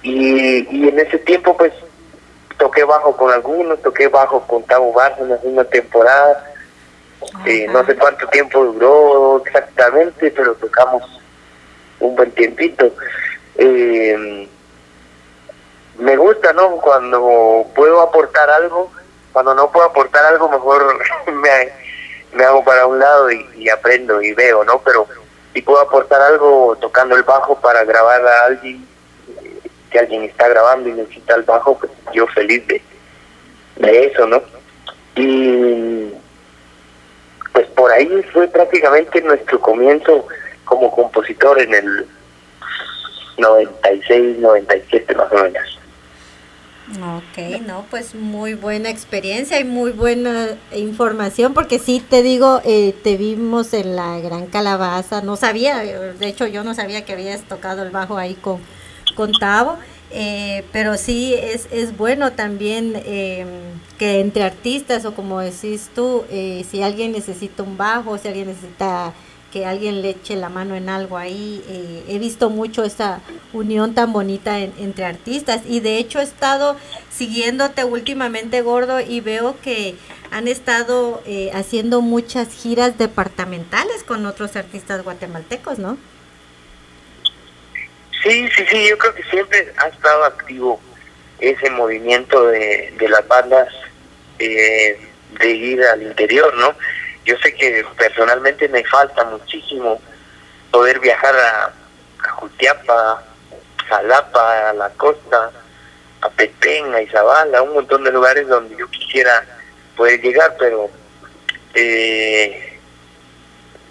[0.03, 1.71] y, en ese tiempo pues
[2.57, 6.47] toqué bajo con algunos, toqué bajo con Tabo Barça en una temporada
[7.45, 11.03] Eh, no sé cuánto tiempo duró exactamente, pero tocamos
[11.99, 12.91] un buen tiempito.
[13.57, 14.47] Eh,
[15.97, 16.77] me gusta, ¿no?
[16.77, 18.91] Cuando puedo aportar algo,
[19.31, 20.99] cuando no puedo aportar algo, mejor
[21.33, 21.69] me,
[22.33, 24.79] me hago para un lado y, aprendo y veo, ¿no?
[24.79, 25.07] Pero
[25.53, 28.87] si puedo aportar algo tocando el bajo para grabar a alguien,
[29.91, 32.81] que alguien está grabando y necesita el bajo, pues yo feliz de,
[33.75, 34.41] de eso, ¿no?
[35.15, 36.13] Y
[37.51, 40.25] pues por ahí fue prácticamente nuestro comienzo
[40.63, 42.07] como compositor en el
[43.37, 45.80] 96, 97 más o menos.
[46.99, 52.93] Ok, no, pues muy buena experiencia y muy buena información, porque sí te digo, eh,
[53.03, 57.43] te vimos en la Gran Calabaza, no sabía, de hecho yo no sabía que habías
[57.43, 58.59] tocado el bajo ahí con,
[59.15, 59.77] con Tavo,
[60.13, 63.45] eh, pero sí es, es bueno también eh,
[63.97, 68.47] que entre artistas o como decís tú, eh, si alguien necesita un bajo, si alguien
[68.47, 69.13] necesita
[69.51, 71.63] que alguien le eche la mano en algo ahí.
[71.67, 73.21] Eh, he visto mucho esa
[73.53, 76.77] unión tan bonita en- entre artistas y de hecho he estado
[77.11, 79.95] siguiéndote últimamente, Gordo, y veo que
[80.31, 85.97] han estado eh, haciendo muchas giras departamentales con otros artistas guatemaltecos, ¿no?
[88.23, 90.79] Sí, sí, sí, yo creo que siempre ha estado activo
[91.39, 93.67] ese movimiento de, de las bandas
[94.37, 94.97] eh,
[95.39, 96.75] de ir al interior, ¿no?
[97.25, 100.01] Yo sé que personalmente me falta muchísimo
[100.71, 101.73] poder viajar a,
[102.25, 103.23] a Jutiapa,
[103.87, 105.51] Jalapa, a la costa,
[106.21, 109.45] a Petén, a Izabal, a un montón de lugares donde yo quisiera
[109.95, 110.89] poder llegar, pero
[111.73, 112.79] eh,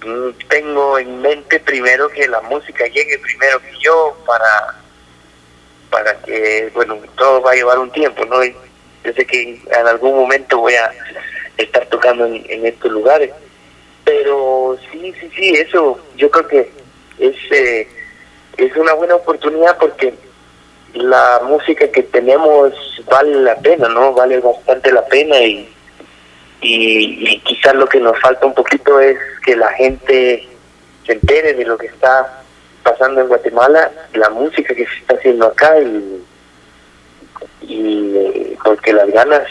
[0.04, 4.74] mm, tengo en mente primero que la música llegue primero que yo para
[5.90, 8.54] para que bueno todo va a llevar un tiempo no Y
[9.04, 10.90] yo sé que en algún momento voy a
[11.56, 13.30] estar tocando en, estos lugares.
[14.04, 16.70] Pero sí sí sí eso yo creo que
[17.18, 17.88] es eh,
[18.56, 20.14] es una buena oportunidad porque
[20.94, 22.72] la música que tenemos
[23.08, 25.68] vale la pena no vale bastante la pena y
[26.62, 30.46] y, y quizás lo que nos falta un poquito es que la gente
[31.06, 32.42] se entere de lo que está
[32.82, 36.22] pasando en Guatemala, la música que se está haciendo acá y,
[37.62, 39.42] y eh, porque las ganas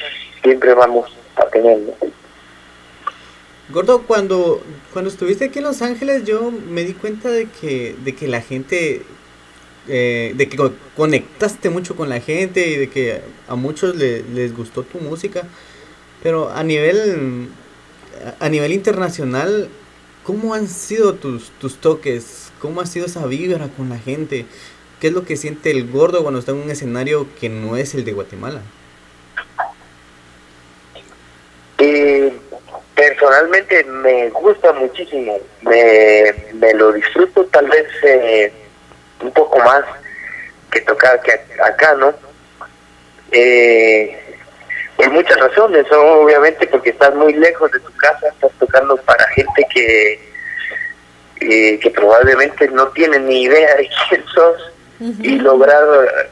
[0.42, 1.12] siempre vamos
[3.72, 4.62] Gordo, cuando,
[4.94, 8.42] cuando estuviste aquí en Los Ángeles, yo me di cuenta de que, de que la
[8.42, 9.04] gente,
[9.88, 14.24] eh, de que co- conectaste mucho con la gente y de que a muchos le-
[14.24, 15.44] les gustó tu música.
[16.24, 17.50] Pero a nivel,
[18.40, 19.70] a nivel internacional,
[20.24, 22.52] ¿cómo han sido tus, tus toques?
[22.60, 24.46] ¿Cómo ha sido esa vibra con la gente?
[25.00, 27.94] ¿Qué es lo que siente el gordo cuando está en un escenario que no es
[27.96, 28.62] el de Guatemala?
[31.80, 32.34] Eh,
[32.96, 38.52] personalmente me gusta muchísimo, me, me lo disfruto tal vez eh,
[39.22, 39.84] un poco más
[40.72, 42.14] que tocar que ac- acá, ¿no?
[43.32, 44.18] Eh,
[44.98, 49.66] por muchas razones, obviamente porque estás muy lejos de tu casa, estás tocando para gente
[49.74, 50.30] que
[51.42, 54.72] eh, que probablemente no tiene ni idea de quién sos
[55.24, 55.86] y lograr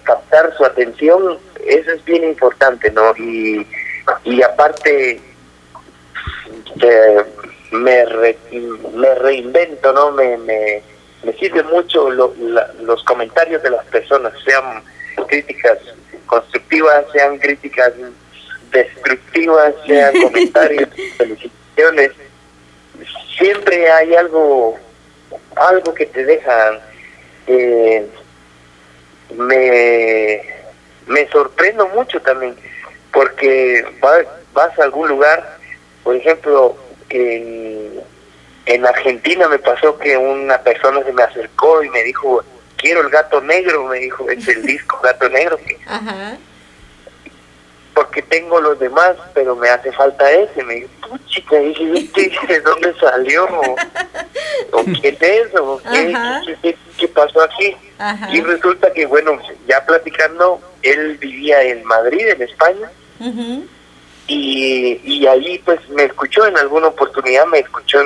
[0.03, 3.15] captar su atención, eso es bien importante, ¿no?
[3.15, 3.65] Y,
[4.25, 5.21] y aparte
[6.81, 7.23] eh,
[7.71, 8.37] me, re-
[8.93, 10.11] me reinvento, ¿no?
[10.11, 10.81] Me, me,
[11.23, 14.83] me sirve mucho lo- la- los comentarios de las personas, sean
[15.27, 15.77] críticas
[16.25, 17.93] constructivas, sean críticas
[18.71, 22.11] destructivas, sean comentarios, felicitaciones.
[23.37, 24.77] Siempre hay algo,
[25.55, 26.79] algo que te deja.
[27.47, 28.05] eh,
[29.35, 30.41] me,
[31.07, 32.55] me sorprendo mucho también,
[33.11, 35.56] porque va- vas a algún lugar,
[36.07, 36.77] por ejemplo,
[37.09, 37.99] en,
[38.65, 42.41] en Argentina me pasó que una persona se me acercó y me dijo,
[42.77, 46.37] quiero el gato negro, me dijo, es el disco gato negro, que- Ajá.
[47.93, 50.63] porque tengo los demás, pero me hace falta ese.
[50.63, 53.43] Me dijo, chica, dije, ¿este de dónde salió?
[53.43, 53.75] ¿O,
[54.71, 55.55] o quién es?
[55.59, 56.41] ¿O qué, Ajá.
[56.45, 57.75] qué, qué- qué pasó aquí?
[57.97, 58.29] Ajá.
[58.31, 59.37] Y resulta que, bueno,
[59.67, 62.89] ya platicando, él vivía en Madrid, en España,
[63.19, 63.65] Ujú.
[64.27, 67.99] Y, y ahí pues me escuchó en alguna oportunidad, me escuchó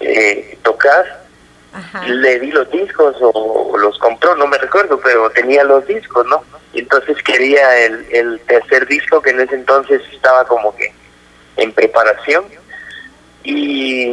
[0.00, 1.24] eh, tocar,
[1.72, 2.06] Ajá.
[2.06, 6.42] le di los discos o los compró, no me recuerdo, pero tenía los discos, ¿no?
[6.72, 10.92] Y entonces quería el, el tercer disco que en ese entonces estaba como que
[11.56, 12.44] en preparación
[13.44, 14.06] y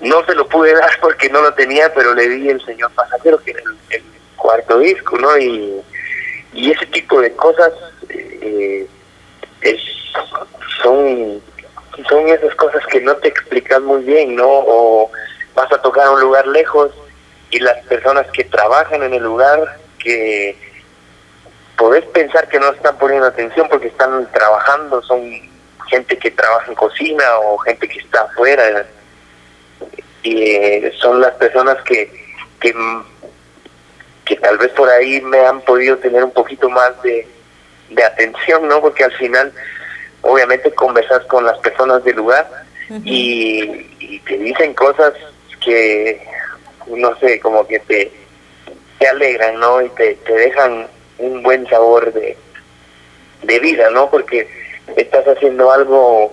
[0.00, 3.38] no se lo pude dar porque no lo tenía, pero le di el señor pasajero
[3.42, 4.02] que era el, el
[4.36, 5.36] cuarto disco, ¿no?
[5.38, 5.80] Y,
[6.52, 7.72] y ese tipo de cosas
[8.08, 8.86] eh,
[9.62, 9.80] es,
[10.82, 11.42] son
[12.08, 14.46] son esas cosas que no te explicas muy bien, ¿no?
[14.46, 15.10] O
[15.54, 16.92] vas a tocar a un lugar lejos
[17.50, 20.56] y las personas que trabajan en el lugar, que
[21.76, 25.22] podés pensar que no están poniendo atención porque están trabajando, son
[25.88, 28.86] gente que trabaja en cocina o gente que está afuera.
[30.22, 32.10] Y eh, son las personas que,
[32.60, 32.74] que,
[34.24, 37.28] que tal vez por ahí me han podido tener un poquito más de,
[37.90, 38.80] de atención, ¿no?
[38.80, 39.52] Porque al final,
[40.22, 42.48] obviamente, conversas con las personas del lugar
[43.04, 45.12] y, y te dicen cosas
[45.64, 46.22] que,
[46.86, 48.12] no sé, como que te,
[48.98, 49.82] te alegran, ¿no?
[49.82, 50.86] Y te, te dejan
[51.18, 52.36] un buen sabor de,
[53.42, 54.10] de vida, ¿no?
[54.10, 54.48] Porque
[54.96, 56.32] estás haciendo algo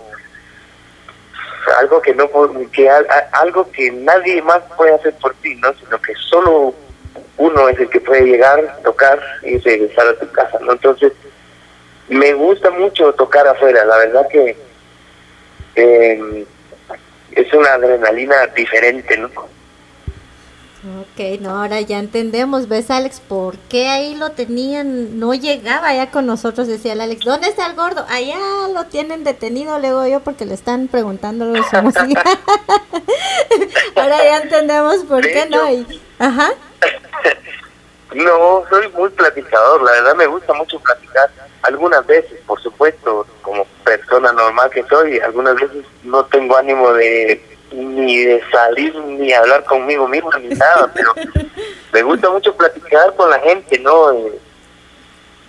[1.80, 2.30] algo que no
[2.72, 2.90] que
[3.32, 5.74] algo que nadie más puede hacer por ti, ¿no?
[5.76, 6.74] Sino que solo
[7.38, 10.74] uno es el que puede llegar, tocar y regresar a tu casa, ¿no?
[10.74, 11.14] Entonces,
[12.14, 14.58] me gusta mucho tocar afuera, la verdad que
[15.76, 16.46] eh,
[17.32, 19.30] es una adrenalina diferente, ¿no?
[20.86, 23.22] Ok, no, ahora ya entendemos, ¿ves Alex?
[23.22, 25.18] ¿Por qué ahí lo tenían?
[25.18, 28.06] No llegaba ya con nosotros, decía el Alex, ¿dónde está el gordo?
[28.10, 28.38] Allá
[28.74, 32.24] lo tienen detenido, le digo yo, porque le están preguntando de su música.
[33.96, 35.62] ahora ya entendemos por qué no.
[36.20, 36.52] Ajá.
[38.14, 41.32] No, soy muy platicador, la verdad me gusta mucho platicar.
[41.64, 47.42] Algunas veces, por supuesto, como persona normal que soy, algunas veces no tengo ánimo de
[47.74, 51.14] ni de salir ni hablar conmigo mismo ni nada, pero
[51.92, 54.12] me gusta mucho platicar con la gente, ¿no?
[54.12, 54.40] Eh,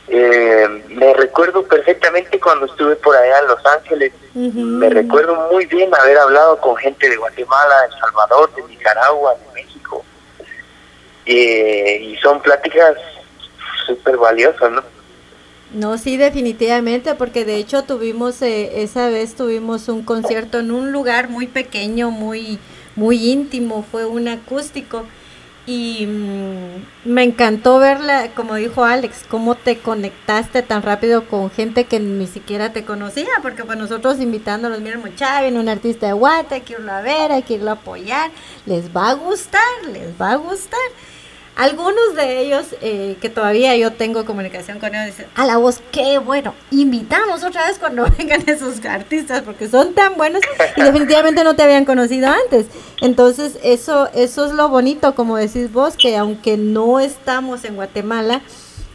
[0.09, 5.91] eh, me recuerdo perfectamente cuando estuve por allá en Los Ángeles, me recuerdo muy bien
[5.95, 10.05] haber hablado con gente de Guatemala, de El Salvador, de Nicaragua, de México,
[11.27, 12.97] eh, y son pláticas
[13.87, 14.94] súper valiosas, ¿no?
[15.75, 20.93] No, sí, definitivamente, porque de hecho tuvimos, eh, esa vez tuvimos un concierto en un
[20.93, 22.61] lugar muy pequeño, muy,
[22.95, 25.05] muy íntimo, fue un acústico.
[25.67, 31.87] Y mm, me encantó verla, como dijo Alex, cómo te conectaste tan rápido con gente
[31.87, 36.13] que ni siquiera te conocía, porque pues nosotros invitándolos, miren muchacha, viene un artista de
[36.13, 38.31] Guate, hay que irlo a ver, hay que irlo a apoyar,
[38.67, 39.61] les va a gustar,
[39.93, 40.79] les va a gustar.
[41.57, 45.81] Algunos de ellos eh, que todavía yo tengo comunicación con ellos dicen, a la voz,
[45.93, 50.43] qué bueno, invitamos otra vez cuando vengan esos artistas porque son tan buenos
[50.77, 52.67] y definitivamente no te habían conocido antes.
[53.01, 58.43] Entonces eso, eso es lo bonito, como decís vos, que aunque no estamos en Guatemala,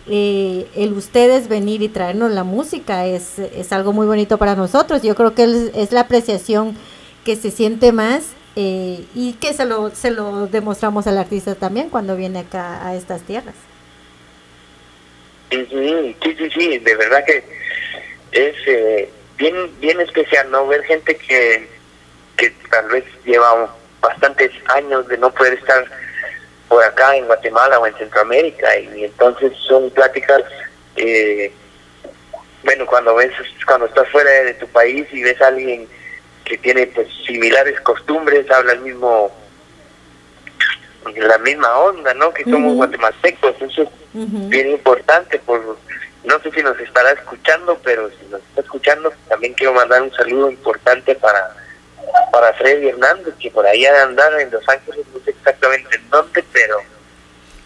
[0.08, 5.02] eh, el ustedes venir y traernos la música es, es algo muy bonito para nosotros.
[5.02, 6.76] Yo creo que es, es la apreciación
[7.24, 8.24] que se siente más
[8.56, 12.96] eh, y que se lo, se lo demostramos al artista también cuando viene acá a
[12.96, 13.56] estas tierras.
[15.50, 17.44] Sí, sí, sí, de verdad que
[18.32, 20.68] es eh, bien bien especial, ¿no?
[20.68, 21.68] Ver gente que,
[22.38, 25.86] que tal vez lleva bastantes años de no poder estar
[26.68, 30.44] por acá en Guatemala o en Centroamérica y, entonces son pláticas,
[30.96, 31.52] eh,
[32.64, 33.32] bueno, cuando ves,
[33.66, 35.88] cuando estás fuera de tu país y ves a alguien
[36.50, 39.32] que tiene pues similares costumbres, habla el mismo
[41.16, 42.34] la misma onda, ¿no?
[42.34, 43.90] Que somos guatemaltecos, eso es
[44.50, 45.78] bien importante por
[46.26, 50.12] no sé si nos estará escuchando, pero si nos está escuchando, también quiero mandar un
[50.12, 51.56] saludo importante para
[52.32, 56.10] para Freddy Hernández, que por ahí ha andar en Los Ángeles, no sé exactamente en
[56.10, 56.80] dónde, pero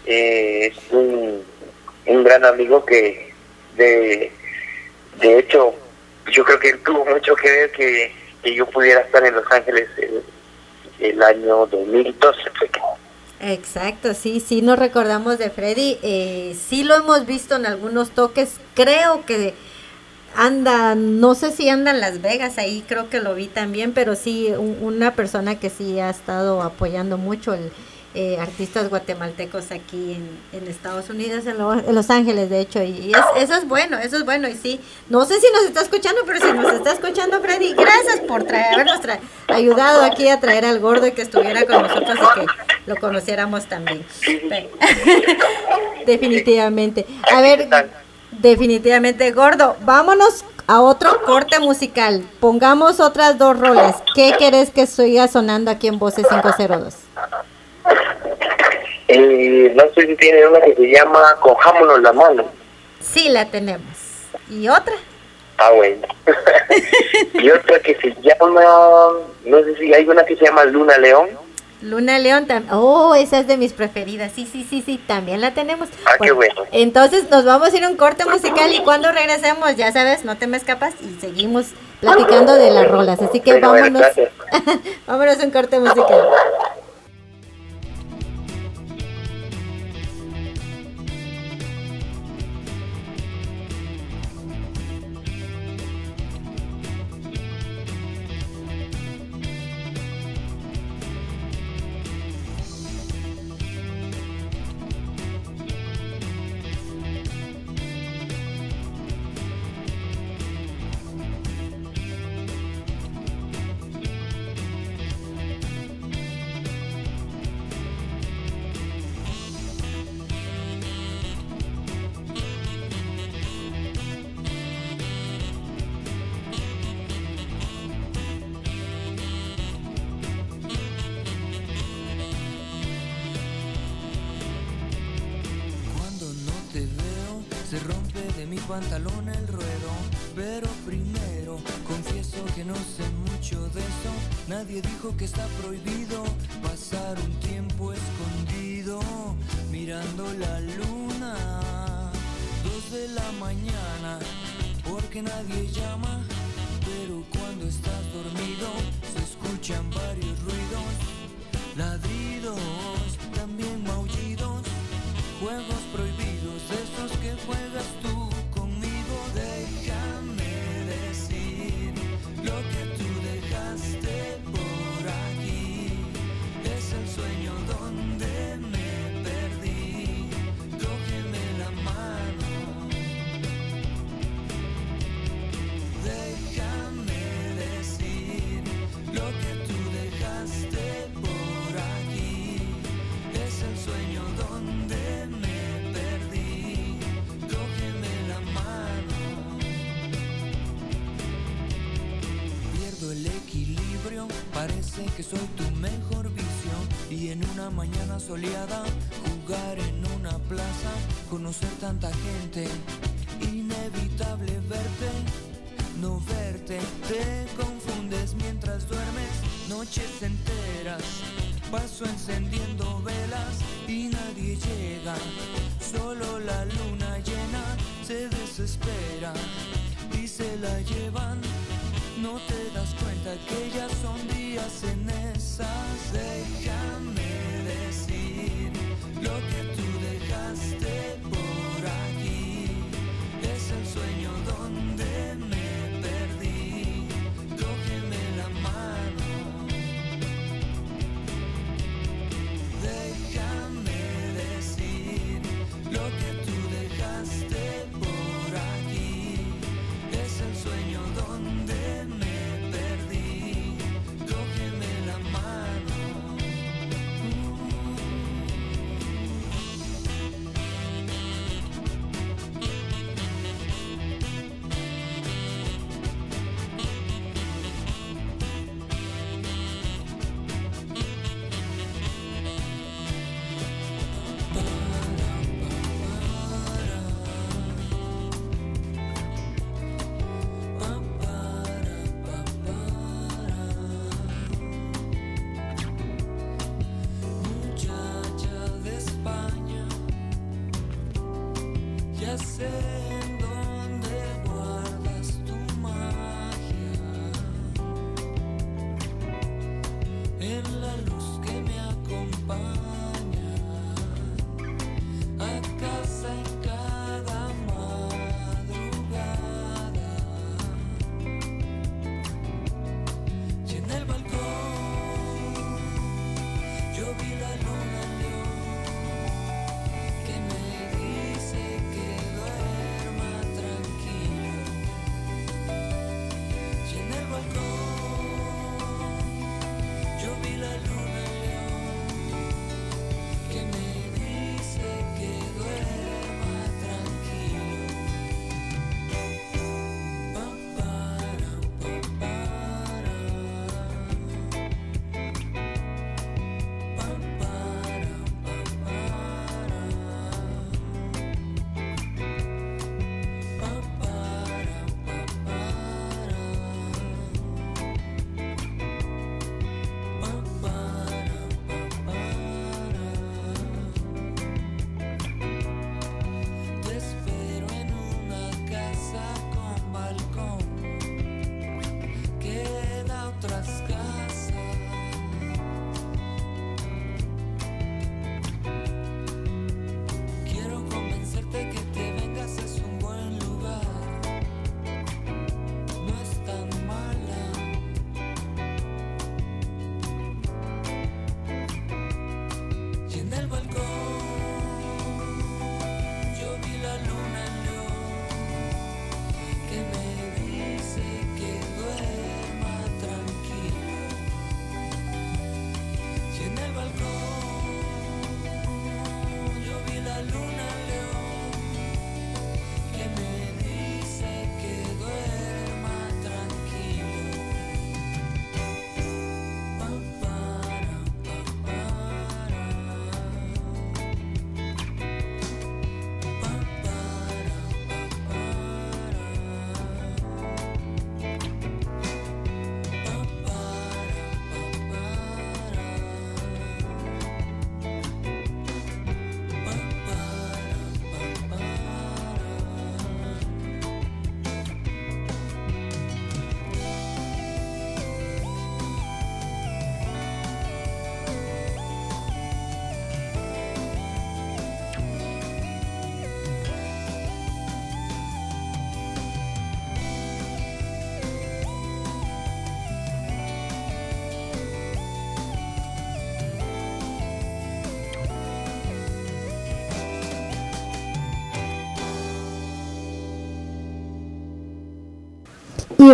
[0.06, 1.42] eh, es un,
[2.06, 3.32] un gran amigo que
[3.76, 4.30] de,
[5.20, 5.74] de hecho
[6.30, 9.50] yo creo que él tuvo mucho que ver que que yo pudiera estar en Los
[9.50, 10.22] Ángeles el,
[11.00, 12.42] el año 2012.
[13.40, 18.58] Exacto, sí, sí nos recordamos de Freddy, eh, sí lo hemos visto en algunos toques,
[18.74, 19.52] creo que
[20.34, 24.14] anda, no sé si anda en Las Vegas, ahí creo que lo vi también, pero
[24.14, 27.70] sí, una persona que sí ha estado apoyando mucho el,
[28.14, 30.16] eh, artistas guatemaltecos aquí
[30.52, 31.58] en, Estados Unidos, en,
[31.94, 35.40] Los Ángeles, de hecho, y eso es bueno, eso es bueno, y sí, no sé
[35.40, 39.00] si nos está escuchando, pero si nos está escuchando, Freddy, gracias por traer, habernos
[39.48, 42.46] ayudado aquí a traer al gordo y que estuviera con nosotros y que
[42.86, 44.04] lo conociéramos también.
[46.06, 47.06] definitivamente.
[47.32, 47.68] A ver,
[48.30, 52.24] definitivamente, gordo, vámonos a otro corte musical.
[52.40, 53.96] Pongamos otras dos roles.
[54.14, 56.94] ¿Qué querés que siga sonando aquí en Voces 502?
[59.08, 62.44] Eh, no sé si tiene una que se llama Cojámonos la mano.
[63.00, 63.84] Sí, la tenemos.
[64.48, 64.94] ¿Y otra?
[65.58, 66.06] Ah, bueno.
[67.34, 68.62] y otra que se llama,
[69.44, 71.28] no sé si hay una que se llama Luna León.
[71.82, 74.32] Luna León, oh, esa es de mis preferidas.
[74.34, 75.90] Sí, sí, sí, sí, también la tenemos.
[76.06, 76.62] Ah, qué bueno.
[76.72, 80.38] Entonces nos vamos a ir a un corte musical y cuando regresemos, ya sabes, no
[80.38, 81.66] te me escapas y seguimos
[82.00, 83.20] platicando de las rolas.
[83.20, 84.02] Así que vámonos,
[85.06, 86.26] vámonos a un corte musical.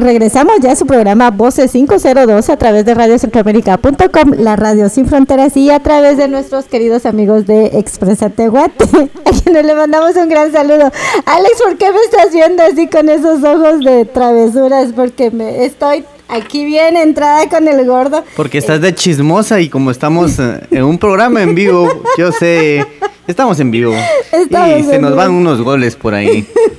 [0.00, 5.56] Regresamos ya a su programa Voces 502 a través de radiocentroamérica.com, la radio sin fronteras
[5.56, 8.84] y a través de nuestros queridos amigos de Expresa Tehuate,
[9.24, 10.90] a quienes le mandamos un gran saludo.
[11.26, 14.92] Alex, ¿por qué me estás viendo así con esos ojos de travesuras?
[14.94, 18.24] Porque me estoy aquí bien entrada con el gordo.
[18.36, 22.86] Porque estás de chismosa y como estamos eh, en un programa en vivo, yo sé,
[23.26, 23.94] estamos en vivo.
[24.32, 25.16] Estamos y se nos vivo.
[25.16, 26.46] van unos goles por ahí.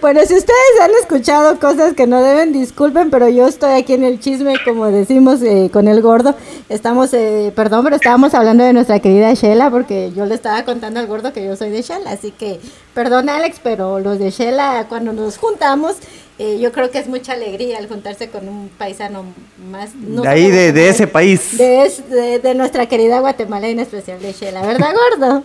[0.00, 4.04] Bueno, si ustedes han escuchado cosas que no deben, disculpen, pero yo estoy aquí en
[4.04, 6.34] el chisme, como decimos eh, con el gordo.
[6.70, 11.00] Estamos, eh, perdón, pero estábamos hablando de nuestra querida Shela, porque yo le estaba contando
[11.00, 12.12] al gordo que yo soy de Shela.
[12.12, 12.60] Así que,
[12.94, 15.96] perdón, Alex, pero los de Shela, cuando nos juntamos,
[16.38, 19.24] eh, yo creo que es mucha alegría al juntarse con un paisano
[19.70, 19.94] más.
[19.94, 21.58] no De ahí, de, ese país.
[21.58, 25.44] De, de, de nuestra querida Guatemala, en especial de Shela, ¿verdad, gordo?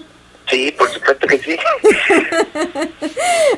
[0.56, 1.56] Sí, por supuesto que sí.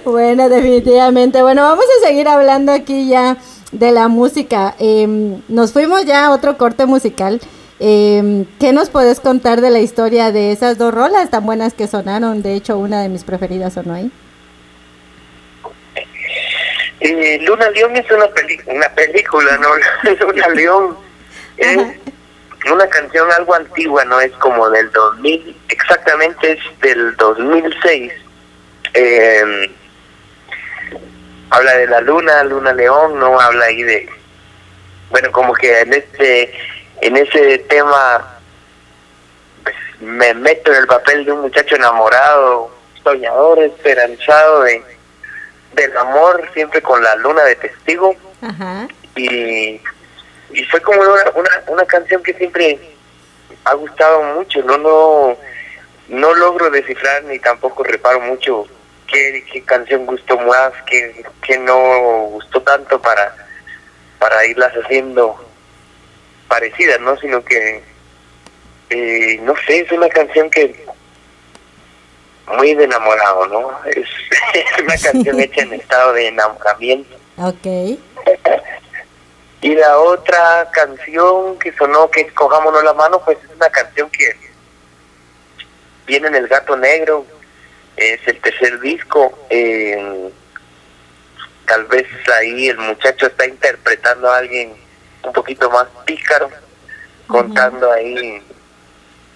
[0.04, 1.42] Bueno, definitivamente.
[1.42, 3.36] Bueno, vamos a seguir hablando aquí ya
[3.70, 4.74] de la música.
[4.80, 7.40] Em, nos fuimos ya a otro corte musical.
[7.78, 11.86] Em, ¿Qué nos puedes contar de la historia de esas dos rolas tan buenas que
[11.86, 12.42] sonaron?
[12.42, 14.10] De hecho, una de mis preferidas sonó ahí.
[16.98, 19.68] Eh, Luna León es una, peli una película, ¿no?
[20.26, 20.96] Luna León
[21.58, 21.78] es
[22.70, 24.20] una canción algo antigua, ¿no?
[24.20, 28.12] Es como del 2000, exactamente es del 2006.
[28.94, 29.74] Eh,
[31.50, 33.40] habla de la luna, Luna León, ¿no?
[33.40, 34.08] Habla ahí de...
[35.10, 36.52] Bueno, como que en este
[37.00, 38.38] en ese tema
[39.62, 42.70] pues, me meto en el papel de un muchacho enamorado,
[43.02, 44.82] soñador, esperanzado de
[45.74, 48.88] del amor, siempre con la luna de testigo Ajá.
[49.16, 49.80] y,
[50.50, 52.78] y fue como una, una, una canción que siempre
[53.64, 55.36] ha gustado mucho, no no
[56.08, 58.66] no logro descifrar ni tampoco reparo mucho
[59.06, 63.34] qué, qué canción gustó más, qué, qué no gustó tanto para,
[64.18, 65.36] para irlas haciendo
[66.48, 67.16] parecidas, ¿no?
[67.18, 67.82] Sino que,
[68.90, 70.86] eh, no sé, es una canción que
[72.56, 73.78] muy de enamorado, ¿no?
[73.86, 74.08] Es,
[74.54, 77.16] es una canción hecha en estado de enamoramiento.
[77.36, 77.98] Ok.
[79.60, 84.08] Y la otra canción que sonó, que es Cojámonos la mano, pues es una canción
[84.10, 84.36] que
[86.06, 87.26] viene en El Gato Negro,
[87.96, 89.36] es el tercer disco.
[89.50, 90.30] eh,
[91.68, 92.06] tal vez
[92.38, 94.74] ahí el muchacho está interpretando a alguien
[95.22, 96.50] un poquito más pícaro,
[97.26, 98.42] contando ahí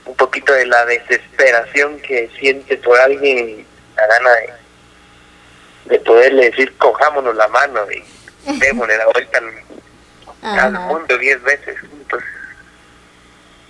[0.07, 3.67] un poquito de la desesperación que siente por alguien y
[3.97, 4.53] la gana de,
[5.91, 8.03] de poderle decir cojámonos la mano y
[8.59, 9.53] démosle la vuelta al,
[10.43, 12.23] al mundo diez veces juntos.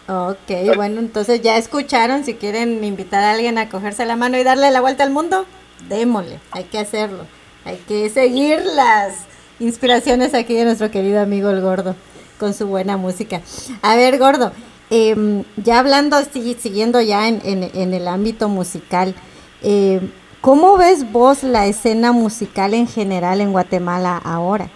[0.08, 2.24] Ok, bueno, entonces ya escucharon.
[2.24, 5.46] Si quieren invitar a alguien a cogerse la mano y darle la vuelta al mundo,
[5.88, 6.40] démosle.
[6.50, 7.26] Hay que hacerlo.
[7.64, 9.14] Hay que seguir las
[9.60, 11.94] inspiraciones aquí de nuestro querido amigo el gordo
[12.40, 13.40] con su buena música.
[13.82, 14.52] A ver, gordo,
[14.90, 19.14] em, ya hablando, siguiendo ya en, en- en el ámbito musical,
[19.62, 20.10] em,
[20.40, 24.68] ¿cómo ves vos la escena musical en general en Guatemala ahora?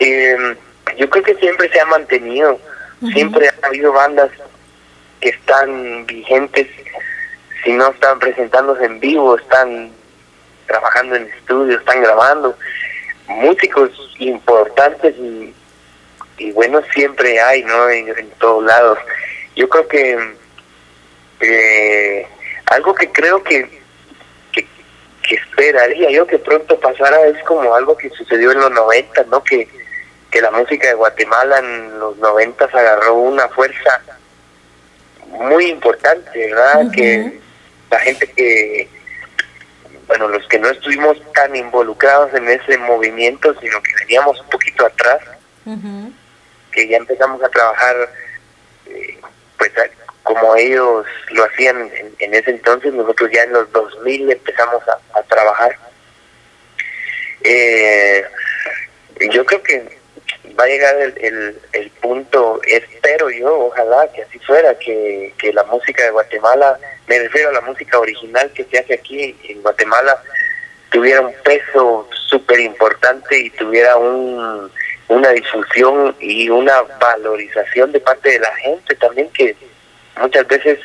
[0.00, 0.56] Eh,
[0.96, 2.58] yo creo que siempre se ha mantenido,
[3.12, 4.30] siempre ha habido bandas
[5.20, 6.66] que están vigentes,
[7.64, 9.90] si no están presentándose en vivo, están
[10.66, 12.56] trabajando en estudios, están grabando,
[13.26, 15.54] músicos importantes y,
[16.38, 17.88] y bueno, siempre hay, ¿no?
[17.88, 18.98] En, en todos lados.
[19.56, 20.34] Yo creo que
[21.40, 22.26] eh,
[22.66, 23.68] algo que creo que,
[24.52, 24.66] que,
[25.22, 29.42] que esperaría yo que pronto pasara es como algo que sucedió en los 90, ¿no?
[29.42, 29.68] Que,
[30.30, 34.02] que la música de Guatemala en los 90 agarró una fuerza
[35.26, 36.90] muy importante, ¿verdad?
[36.92, 37.40] Que
[37.90, 38.88] la gente que,
[40.06, 44.86] bueno, los que no estuvimos tan involucrados en ese movimiento, sino que veníamos un poquito
[44.86, 45.20] atrás,
[46.72, 47.96] que ya empezamos a trabajar
[48.86, 49.18] eh,
[49.58, 49.72] pues
[50.22, 55.18] como ellos lo hacían en, en ese entonces, nosotros ya en los 2000 empezamos a,
[55.18, 55.76] a trabajar.
[57.42, 58.24] Eh,
[59.30, 59.97] yo creo que
[60.58, 65.64] va a llegar el, el, punto, espero yo, ojalá que así fuera, que, que la
[65.64, 70.22] música de Guatemala, me refiero a la música original que se hace aquí en Guatemala,
[70.90, 74.70] tuviera un peso súper importante y tuviera un,
[75.08, 79.56] una difusión y una valorización de parte de la gente también que
[80.20, 80.78] muchas veces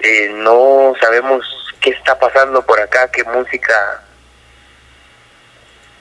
[0.00, 1.44] eh, no sabemos
[1.80, 4.02] qué está pasando por acá, qué música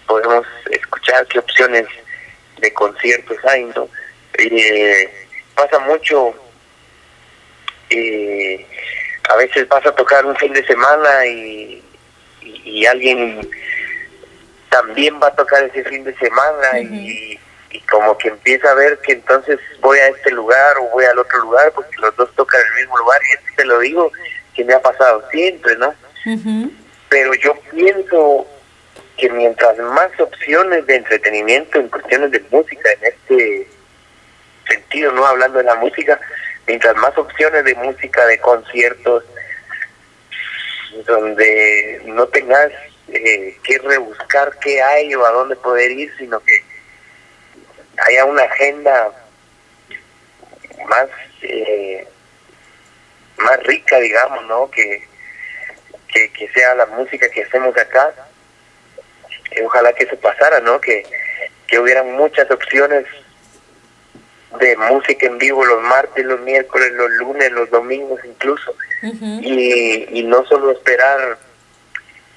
[0.08, 1.88] podemos escuchar, qué opciones
[2.60, 3.90] de conciertos hay, ¿no?
[4.38, 5.10] Eh,
[5.56, 6.34] pasa mucho,
[7.90, 8.66] eh,
[9.30, 11.84] a veces vas a tocar un fin de semana y,
[12.42, 13.50] y, y alguien
[14.70, 17.40] también va a tocar ese fin de semana y,
[17.72, 21.20] y como que empieza a ver que entonces voy a este lugar o voy al
[21.20, 24.12] otro lugar porque los dos tocan en el mismo lugar y esto te lo digo
[24.56, 25.94] que me ha pasado siempre, ¿no?
[27.10, 28.48] Pero yo pienso
[29.20, 33.68] que mientras más opciones de entretenimiento en cuestiones de música en este
[34.68, 36.20] sentido, no hablando de la música,
[36.66, 39.24] mientras más opciones de música, de conciertos,
[41.06, 42.72] donde no tengas
[43.10, 46.64] eh, que rebuscar qué hay o a dónde poder ir, sino que
[47.98, 49.12] haya una agenda
[50.88, 51.08] más
[51.42, 52.08] eh,
[53.38, 54.70] más rica, digamos, ¿no?
[54.70, 55.08] Que,
[56.08, 58.14] que, que sea la música que hacemos acá.
[59.52, 60.80] Eh, ojalá que eso pasara, ¿no?
[60.80, 61.06] Que,
[61.68, 63.06] que hubieran muchas opciones
[64.60, 68.74] de música en vivo los martes, los miércoles, los lunes, los domingos incluso.
[69.42, 71.38] Y, y no solo esperar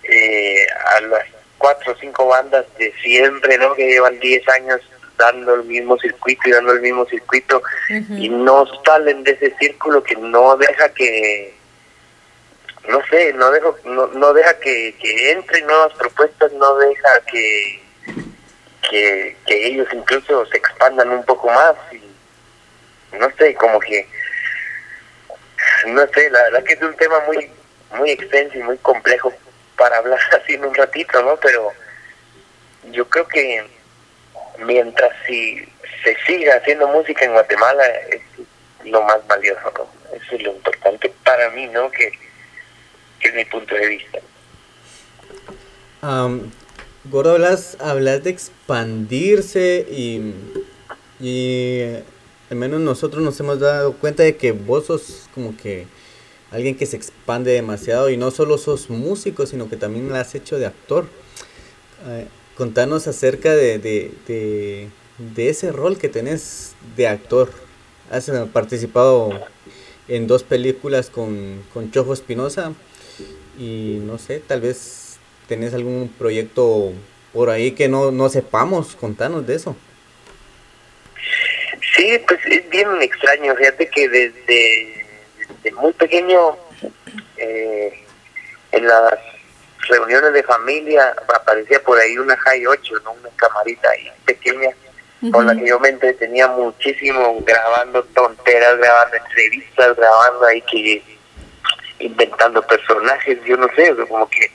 [0.04, 1.24] eh, a las
[1.58, 3.74] cuatro o cinco bandas de siempre, ¿no?
[3.74, 4.80] Que llevan 10 años
[5.16, 7.62] dando el mismo circuito y dando el mismo circuito
[8.18, 11.54] y no salen de ese círculo que no deja que
[12.88, 17.82] no sé no dejo no, no deja que, que entren nuevas propuestas no deja que,
[18.90, 24.06] que que ellos incluso se expandan un poco más y no sé como que
[25.86, 27.50] no sé la verdad que es un tema muy
[27.96, 29.32] muy extenso y muy complejo
[29.76, 31.72] para hablar así en un ratito no pero
[32.90, 33.64] yo creo que
[34.58, 35.64] mientras si
[36.02, 38.22] se siga haciendo música en Guatemala es
[38.84, 39.88] lo más valioso, ¿no?
[40.16, 41.90] Eso es lo importante para mí, ¿no?
[41.90, 42.12] Que,
[43.22, 44.18] que mi punto de vista.
[46.02, 46.50] Am,
[47.04, 50.34] Gordo, hablas, hablas de expandirse y,
[51.20, 51.80] y
[52.50, 55.86] al menos nosotros nos hemos dado cuenta de que vos sos como que
[56.50, 60.34] alguien que se expande demasiado y no solo sos músico, sino que también lo has
[60.34, 61.06] hecho de actor.
[62.06, 64.88] Eh, contanos acerca de, de, de,
[65.34, 67.50] de ese rol que tenés de actor.
[68.10, 69.30] Has eh, participado
[70.12, 72.74] en dos películas con, con Chofo Espinosa
[73.58, 76.92] y no sé, tal vez tenés algún proyecto
[77.32, 79.74] por ahí que no, no sepamos, contanos de eso.
[81.96, 83.56] Sí, pues es bien extraño.
[83.56, 85.06] Fíjate que desde,
[85.72, 86.58] muy pequeño,
[87.38, 88.04] eh,
[88.72, 89.14] en las
[89.88, 93.12] reuniones de familia, aparecía por ahí una High 8, ¿no?
[93.12, 94.70] una camarita ahí pequeña,
[95.30, 101.02] con la que yo me entretenía muchísimo grabando tonteras, grabando entrevistas, grabando ahí que
[102.00, 104.50] inventando personajes, yo no sé, como que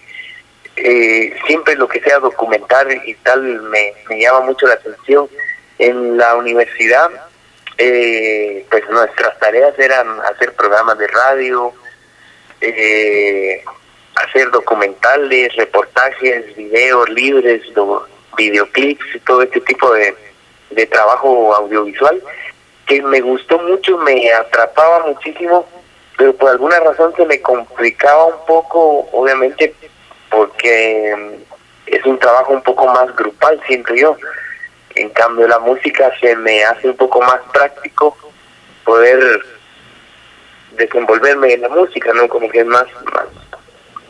[0.76, 5.30] eh, siempre lo que sea documentar y tal me, me llama mucho la atención.
[5.80, 7.10] En la universidad,
[7.78, 11.72] eh, pues nuestras tareas eran hacer programas de radio,
[12.62, 13.64] eh,
[14.16, 17.62] hacer documentales, reportajes, videos libres,
[18.36, 20.16] videoclips y todo este tipo de,
[20.70, 22.22] de trabajo audiovisual
[22.88, 25.68] que me gustó mucho, me atrapaba muchísimo,
[26.18, 29.76] pero por alguna razón se me complicaba un poco, obviamente
[30.32, 34.18] porque mm, es un trabajo un poco más grupal, siento yo.
[34.96, 38.18] En cambio, la música se me hace un poco más práctico
[38.84, 39.20] poder
[40.72, 42.28] desenvolverme en la música, ¿no?
[42.28, 43.26] Como que es más, más,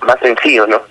[0.01, 0.81] más sencillo, ¿no?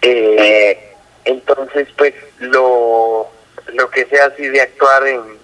[0.00, 3.28] Eh, entonces, pues, lo,
[3.74, 5.38] lo que sea así de actuar en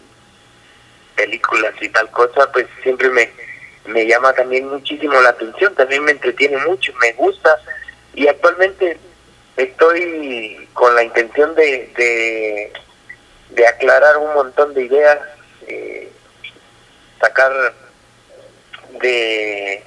[1.16, 3.30] películas y tal cosa, pues siempre me,
[3.86, 7.56] me llama también muchísimo la atención, también me entretiene mucho, me gusta.
[8.14, 8.98] Y actualmente
[9.56, 12.72] estoy con la intención de, de,
[13.50, 15.18] de aclarar un montón de ideas,
[15.66, 16.10] eh,
[17.20, 17.52] sacar
[19.00, 19.82] de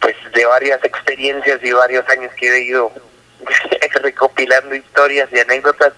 [0.00, 2.92] pues de varias experiencias y varios años que he ido
[4.02, 5.94] recopilando historias y anécdotas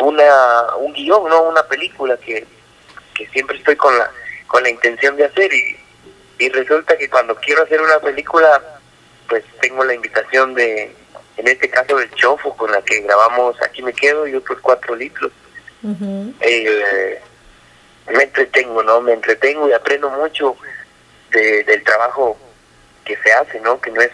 [0.00, 2.46] una un guion no una película que,
[3.14, 4.10] que siempre estoy con la
[4.46, 5.76] con la intención de hacer y,
[6.38, 8.62] y resulta que cuando quiero hacer una película
[9.28, 10.94] pues tengo la invitación de
[11.36, 14.94] en este caso del Chofo con la que grabamos aquí me quedo y otros cuatro
[14.94, 15.32] litros
[16.40, 17.20] eh,
[18.08, 19.00] me entretengo, ¿no?
[19.00, 20.56] Me entretengo y aprendo mucho
[21.30, 22.36] de- del trabajo
[23.04, 23.80] que se hace, ¿no?
[23.80, 24.10] Que no es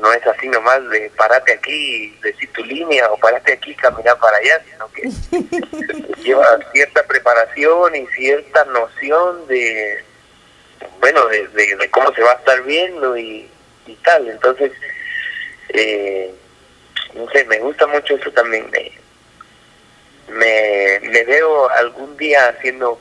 [0.00, 4.18] no es así nomás de parate aquí, decir tu línea o parate aquí y caminar
[4.18, 5.02] para allá, sino que
[6.22, 10.04] lleva cierta preparación y cierta noción de,
[11.00, 13.48] bueno, de, de- de cómo se va a estar viendo y,
[13.86, 14.28] y tal.
[14.28, 14.72] Entonces,
[15.70, 16.34] eh,
[17.14, 18.70] no sé, me gusta mucho eso también.
[18.70, 18.92] Me,
[20.28, 23.00] me, me veo algún día haciendo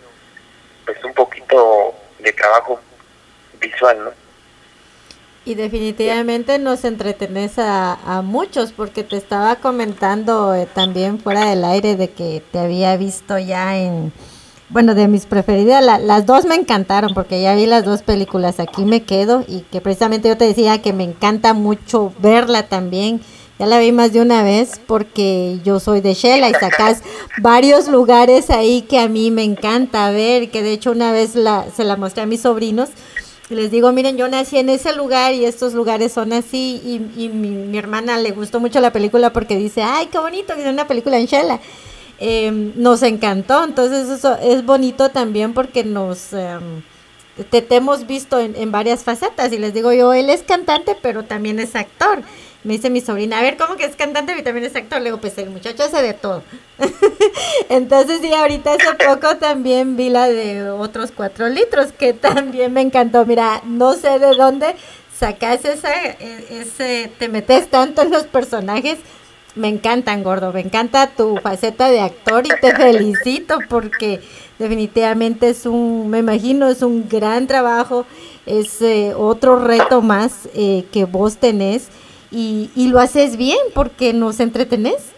[0.86, 2.80] pues un poquito de trabajo
[3.60, 4.21] visual, ¿no?
[5.44, 11.66] Y definitivamente nos entretenés a, a muchos, porque te estaba comentando eh, también fuera del
[11.66, 14.14] aire de que te había visto ya en,
[14.70, 18.60] bueno, de mis preferidas, la- las dos me encantaron, porque ya vi las dos películas,
[18.60, 23.20] aquí me quedo, y que precisamente yo te decía que me encanta mucho verla también.
[23.58, 27.02] Ya la vi más de una vez porque yo soy de Shela y sacas
[27.42, 31.66] varios lugares ahí que a mí me encanta ver, que de hecho una vez la,
[31.76, 32.90] se la mostré a mis sobrinos
[33.52, 36.82] les digo, miren, yo nací en ese lugar y estos lugares son así.
[36.84, 40.56] Y, y mi, mi hermana le gustó mucho la película porque dice, ay, qué bonito
[40.56, 41.60] que es una película en.
[42.20, 46.34] Eh, nos encantó, entonces eso es bonito también porque nos...
[46.34, 46.84] em,
[47.50, 50.96] te, te hemos visto en, en varias facetas y les digo yo, él es cantante
[51.02, 52.22] pero también es actor.
[52.64, 55.00] Me dice mi sobrina, a ver, ¿cómo que es cantante y también es actor?
[55.00, 56.44] Le digo, pues el muchacho hace de todo.
[57.70, 62.82] Entonces, sí, ahorita hace poco también vi la de otros cuatro litros, que también me
[62.82, 63.26] encantó.
[63.26, 64.76] Mira, no sé de dónde
[65.18, 69.00] sacas esa, e- ese, te metes tanto en los personajes.
[69.56, 74.22] Me encantan, gordo, me encanta tu faceta de actor y te felicito porque
[74.60, 78.06] definitivamente es un, me imagino, es un gran trabajo,
[78.46, 81.90] es eh, otro reto más eh, que vos tenés
[82.32, 85.12] y, y lo haces bien porque nos entretenés.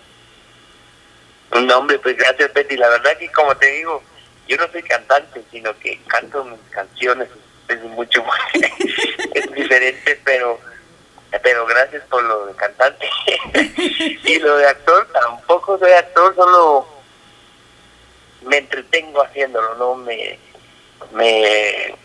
[1.62, 2.76] No, hombre, pues gracias, Betty.
[2.78, 4.02] La verdad que, como te digo,
[4.48, 7.30] yo no soy cantante, sino que canto mis canciones.
[7.68, 8.40] Es mucho más,
[9.34, 10.60] es diferente, pero
[11.42, 13.10] pero gracias por lo de cantante.
[14.24, 16.88] y lo de actor, tampoco soy actor, solo
[18.42, 19.96] me entretengo haciéndolo, ¿no?
[19.96, 20.38] Me,
[21.14, 21.96] me,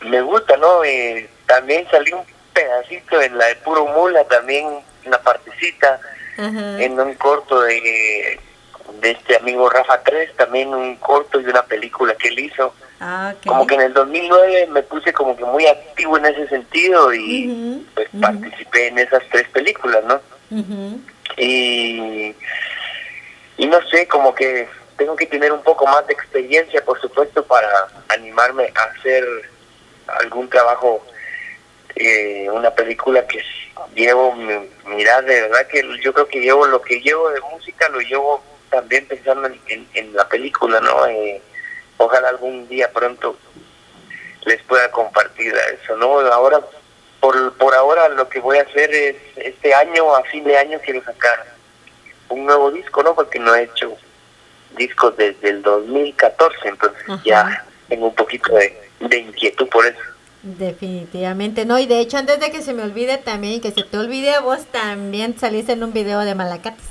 [0.00, 0.84] me gusta, ¿no?
[0.84, 2.24] Eh, también salí un
[2.56, 4.66] pedacito en la de Puro Mula, también
[5.04, 6.00] una partecita
[6.38, 8.38] en un corto de,
[9.00, 12.74] de este amigo Rafa 3, también un corto y una película que él hizo.
[13.00, 13.34] Ah.
[13.46, 17.86] Como que en el 2009 me puse como que muy activo en ese sentido y
[17.94, 20.20] pues participé en esas tres películas, ¿no?
[21.36, 22.34] Y,
[23.58, 27.44] y no sé, como que tengo que tener un poco más de experiencia, por supuesto,
[27.44, 29.24] para animarme a hacer
[30.22, 31.04] algún trabajo,
[31.96, 33.42] eh, una película que
[33.94, 37.88] llevo, mi- mira, de verdad que yo creo que llevo lo que llevo de música,
[37.88, 41.06] lo llevo también pensando en, en- en la película, ¿no?
[41.06, 41.40] Eh,
[41.96, 43.36] ojalá algún día pronto
[44.44, 46.20] les pueda compartir eso, ¿no?
[46.20, 46.60] Ahora,
[47.20, 50.78] por, por ahora lo que voy a hacer es, este año, a fin de año,
[50.84, 51.44] quiero sacar
[52.28, 53.14] un nuevo disco, ¿no?
[53.14, 53.96] Porque no he hecho
[54.76, 57.22] discos desde el 2014, entonces Ajá.
[57.24, 59.98] ya tengo un poquito de, de inquietud por eso.
[60.46, 63.98] Definitivamente, no, y de hecho antes de que se me olvide también que se te
[63.98, 66.84] olvide, vos también saliste en un video de Malacates.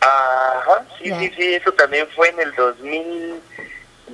[0.00, 3.34] Ajá, sí, sí, sí, eso también fue en el 2000,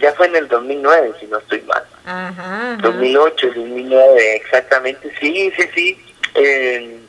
[0.01, 1.83] ya fue en el 2009, si no estoy mal.
[2.05, 2.72] Ajá.
[2.72, 2.79] ajá.
[2.83, 6.05] 2008, 2009, exactamente, sí, sí, sí.
[6.35, 7.01] Eh,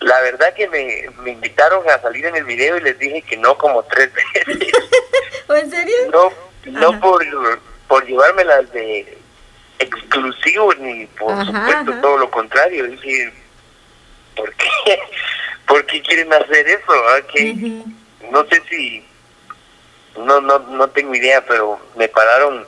[0.00, 3.36] la verdad que me, me invitaron a salir en el video y les dije que
[3.36, 4.72] no como tres veces.
[5.48, 5.94] ¿O en serio?
[6.10, 7.00] no no Ajá.
[7.00, 7.24] por,
[7.86, 9.17] por llevármelas de
[9.78, 12.00] exclusivo ni por Ajá, supuesto ajá.
[12.00, 12.84] todo lo contrario.
[12.86, 13.32] Dije,
[14.36, 14.68] ¿por qué?
[15.66, 16.92] ¿Por qué quieren hacer eso?
[16.92, 17.20] ah?
[17.32, 17.54] Que
[18.30, 19.04] no sé si
[20.16, 22.66] no no no tengo idea pero me pararon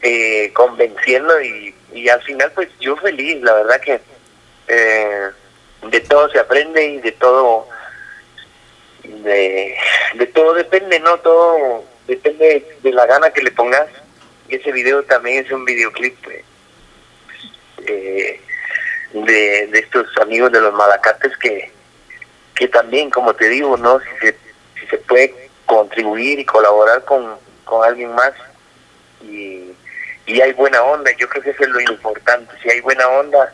[0.00, 4.00] eh, convenciendo y, y al final pues yo feliz la verdad que
[4.68, 5.28] eh,
[5.82, 7.68] de todo se aprende y de todo
[9.02, 9.76] de,
[10.14, 13.86] de todo depende no todo depende de la gana que le pongas
[14.48, 16.44] ese video también es un videoclip eh,
[17.86, 18.40] eh,
[19.12, 21.72] de, de estos amigos de los malacates que
[22.58, 24.00] que también, como te digo, ¿no?
[24.00, 24.36] Si se,
[24.80, 28.32] si se puede contribuir y colaborar con, con alguien más
[29.22, 29.72] y,
[30.26, 32.52] y hay buena onda, yo creo que eso es lo importante.
[32.60, 33.52] Si hay buena onda,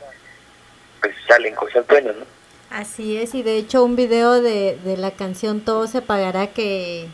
[1.02, 2.24] pues salen cosas buenas, ¿no?
[2.70, 7.06] Así es, y de hecho un video de, de la canción Todo se pagará que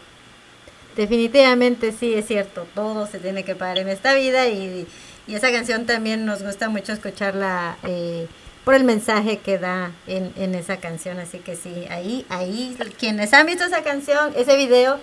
[1.00, 4.86] definitivamente sí es cierto, todo se tiene que pagar en esta vida y,
[5.26, 8.26] y esa canción también nos gusta mucho escucharla eh,
[8.66, 13.32] por el mensaje que da en, en esa canción, así que sí, ahí, ahí, quienes
[13.32, 15.00] han visto esa canción, ese video,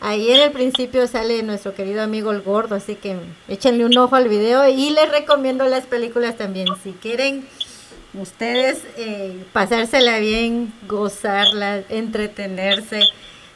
[0.00, 3.16] ahí en el principio sale nuestro querido amigo el gordo, así que
[3.48, 7.44] échenle un ojo al video y les recomiendo las películas también, si quieren
[8.14, 13.00] ustedes eh, pasársela bien, gozarla, entretenerse.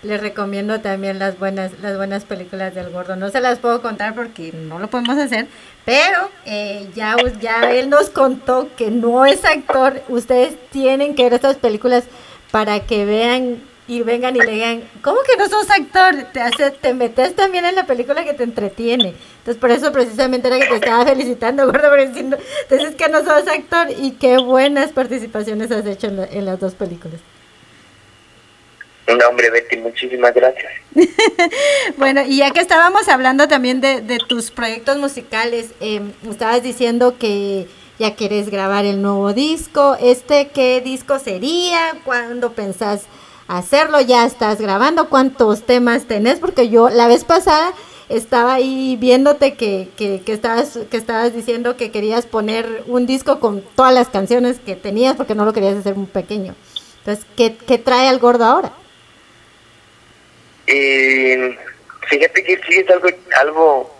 [0.04, 3.16] Les recomiendo también las buenas, las buenas películas del gordo.
[3.16, 5.46] No se las puedo contar porque no lo podemos hacer,
[5.84, 10.02] pero eh, ya, ya él nos contó que no es actor.
[10.08, 12.04] Ustedes tienen que ver estas películas
[12.50, 16.14] para que vean y vengan y le digan, ¿cómo que no sos actor?
[16.32, 19.14] Te hace, te metes también en la película que te entretiene.
[19.38, 23.18] Entonces por eso precisamente era que te estaba felicitando, gordo, por diciendo, entonces que no
[23.20, 27.20] sos actor y qué buenas participaciones has hecho en, la- en las dos películas.
[29.06, 30.72] No, hombre, Betty, muchísimas gracias.
[31.96, 37.16] Bueno, y ya que estábamos hablando también de, de tus proyectos musicales, eh, estabas diciendo
[37.18, 39.96] que ya quieres grabar el nuevo disco.
[40.00, 41.92] ¿Este qué disco sería?
[42.04, 43.02] ¿Cuándo pensás
[43.46, 44.00] hacerlo?
[44.00, 45.08] ¿Ya estás grabando?
[45.08, 46.38] ¿Cuántos temas tenés?
[46.38, 47.72] Porque yo la vez pasada
[48.08, 53.40] estaba ahí viéndote que, que, que estabas, que estabas diciendo que querías poner un disco
[53.40, 56.54] con todas las canciones que tenías porque no lo querías hacer muy pequeño.
[56.98, 58.72] Entonces, ¿qué, qué trae al gordo ahora?
[60.66, 61.58] Eh,
[62.08, 63.08] fíjate que sí es algo,
[63.40, 63.96] algo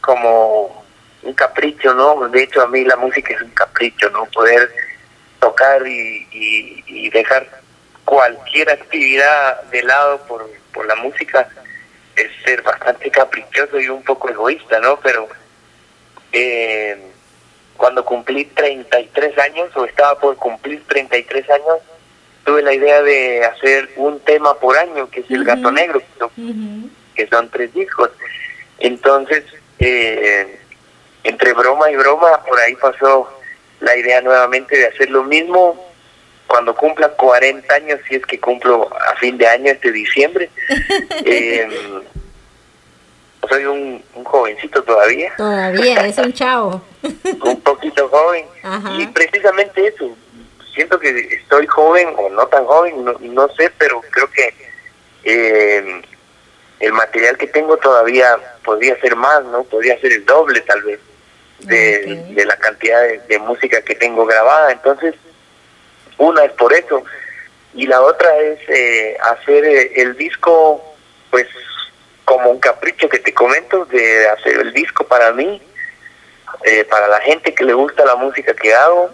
[0.00, 0.84] como
[1.22, 2.28] un capricho, ¿no?
[2.28, 4.26] De hecho, a mí la música es un capricho, ¿no?
[4.26, 4.70] Poder
[5.40, 7.46] tocar y, y, y dejar
[8.04, 11.48] cualquier actividad de lado por, por la música
[12.14, 14.98] es ser bastante caprichoso y un poco egoísta, ¿no?
[15.00, 15.28] Pero
[16.32, 16.96] eh,
[17.76, 21.78] cuando cumplí 33 años, o estaba por cumplir 33 años,
[22.46, 25.70] tuve la idea de hacer un tema por año, que es El Gato.
[25.70, 28.10] Negro, que son- que son tres discos.
[28.78, 29.44] Entonces,
[29.80, 30.58] eh,
[31.24, 33.28] entre broma y broma, por ahí pasó
[33.80, 35.84] la idea nuevamente de hacer lo mismo
[36.46, 40.48] cuando cumpla 40 años, si es que cumplo a fin de año, este diciembre.
[41.24, 41.68] Eh,
[43.48, 46.82] soy un, un jovencito todavía, Todavía, es un chavo.
[47.42, 48.92] un poquito joven, Ajá.
[48.98, 50.16] y precisamente eso,
[50.76, 54.54] siento que estoy joven o no tan joven, no, no sé, pero creo que
[55.24, 56.02] eh,
[56.78, 59.64] el material que tengo todavía podría ser más, ¿no?
[59.64, 61.00] Podría ser el doble tal vez
[61.60, 62.34] de, Ok.
[62.36, 64.70] de la cantidad de, de música que tengo grabada.
[64.70, 65.14] Entonces,
[66.18, 67.02] una es por eso
[67.74, 70.82] y la otra es eh, hacer eh, el disco,
[71.30, 71.46] pues
[72.24, 75.62] como un capricho que te comento, de hacer el disco para mí,
[76.64, 79.10] eh, para la gente que le gusta la música que hago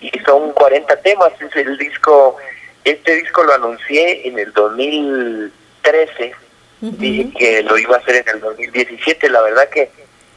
[0.00, 1.32] y son 40 temas.
[1.40, 2.36] Es el disco,
[2.84, 6.34] este disco lo anuncié en el 2013,
[6.82, 6.96] Ujú.
[6.96, 9.28] dije que lo iba a hacer en el 2017.
[9.28, 9.90] La verdad que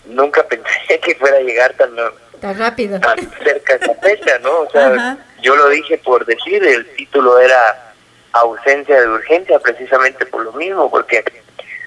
[0.06, 1.92] nunca pensé que fuera a llegar tan,
[2.34, 3.00] Está rápido.
[3.00, 4.52] tan cerca esa fecha, ¿no?
[4.62, 7.94] O sea, yo lo dije por decir, el título era
[8.34, 11.24] ausencia de urgencia, precisamente por lo mismo, porque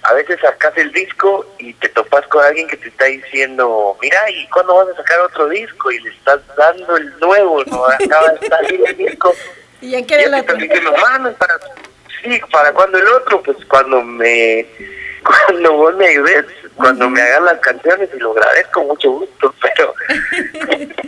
[0.06, 4.30] a veces sacas el disco y te topas con alguien que te está diciendo, mira,
[4.30, 5.90] ¿y cuándo vas a sacar otro disco?
[5.90, 7.84] Y le estás dando el nuevo, ¿no?
[7.86, 9.34] Acaba de salir el disco.
[9.82, 11.58] Y Y quiere yo la te estoy diciendo, mano, ¿para,
[12.22, 13.42] sí, ¿para cuándo el otro?
[13.42, 14.66] Pues cuando me,
[15.22, 16.46] cuando vos me ayudes,
[16.76, 19.94] cuando me hagan las canciones y lo grabes con mucho gusto, pero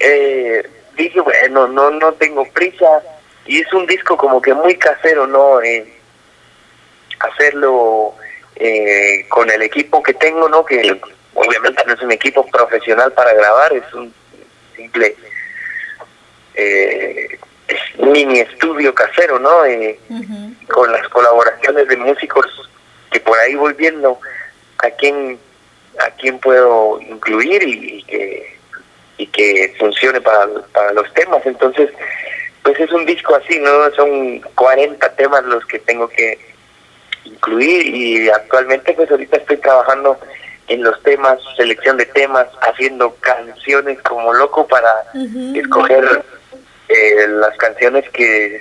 [0.00, 3.00] eh, dije, bueno, no, no tengo prisa.
[3.46, 5.62] Y es un disco como que muy casero, ¿no?
[5.62, 5.90] Eh,
[7.20, 8.14] hacerlo
[8.58, 10.64] eh, con el equipo que tengo, ¿no?
[10.64, 11.00] Que
[11.34, 14.12] obviamente no es un equipo profesional para grabar, es un
[14.76, 15.14] simple
[16.54, 17.38] eh,
[17.98, 19.64] mini estudio casero, ¿no?
[19.64, 19.98] Eh,
[20.68, 22.46] con las colaboraciones de músicos
[23.12, 24.18] que por ahí voy viendo
[24.78, 25.38] a quién
[26.00, 28.58] a quién puedo incluir y, y que
[29.18, 31.90] y que funcione para, para los temas entonces
[32.62, 36.38] pues es un disco así no son 40 temas los que tengo que
[37.28, 40.18] incluir y actualmente pues ahorita estoy trabajando
[40.68, 44.90] en los temas selección de temas haciendo canciones como loco para
[45.54, 46.22] escoger
[46.88, 48.60] eh, las canciones que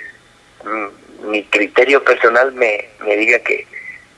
[0.63, 3.67] mm, mi criterio personal me, me diga que,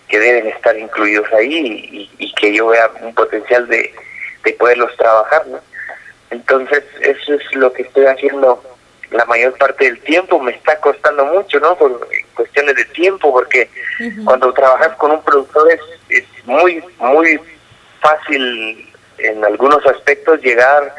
[0.07, 3.93] que deben estar incluidos ahí y, y que yo vea un potencial de,
[4.43, 5.59] de poderlos trabajar, ¿no?
[6.31, 8.61] Entonces, eso es lo que estoy haciendo
[9.11, 10.39] la mayor parte del tiempo.
[10.39, 11.75] Me está costando mucho, ¿no?
[11.77, 13.69] Por cuestiones de tiempo, porque
[14.23, 17.39] cuando trabajas con un productor es, es muy, muy
[17.99, 20.93] fácil en algunos aspectos llegar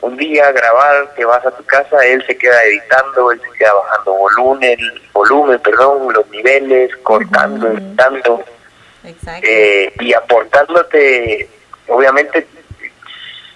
[0.00, 3.74] un día, grabar, te vas a tu casa, él se queda editando, él se queda
[3.74, 4.78] bajando volumen,
[5.12, 7.76] volumen, perdón, los niveles, cortando, Ujú.
[7.76, 8.44] editando
[9.42, 11.48] eh, y aportándote,
[11.88, 12.46] obviamente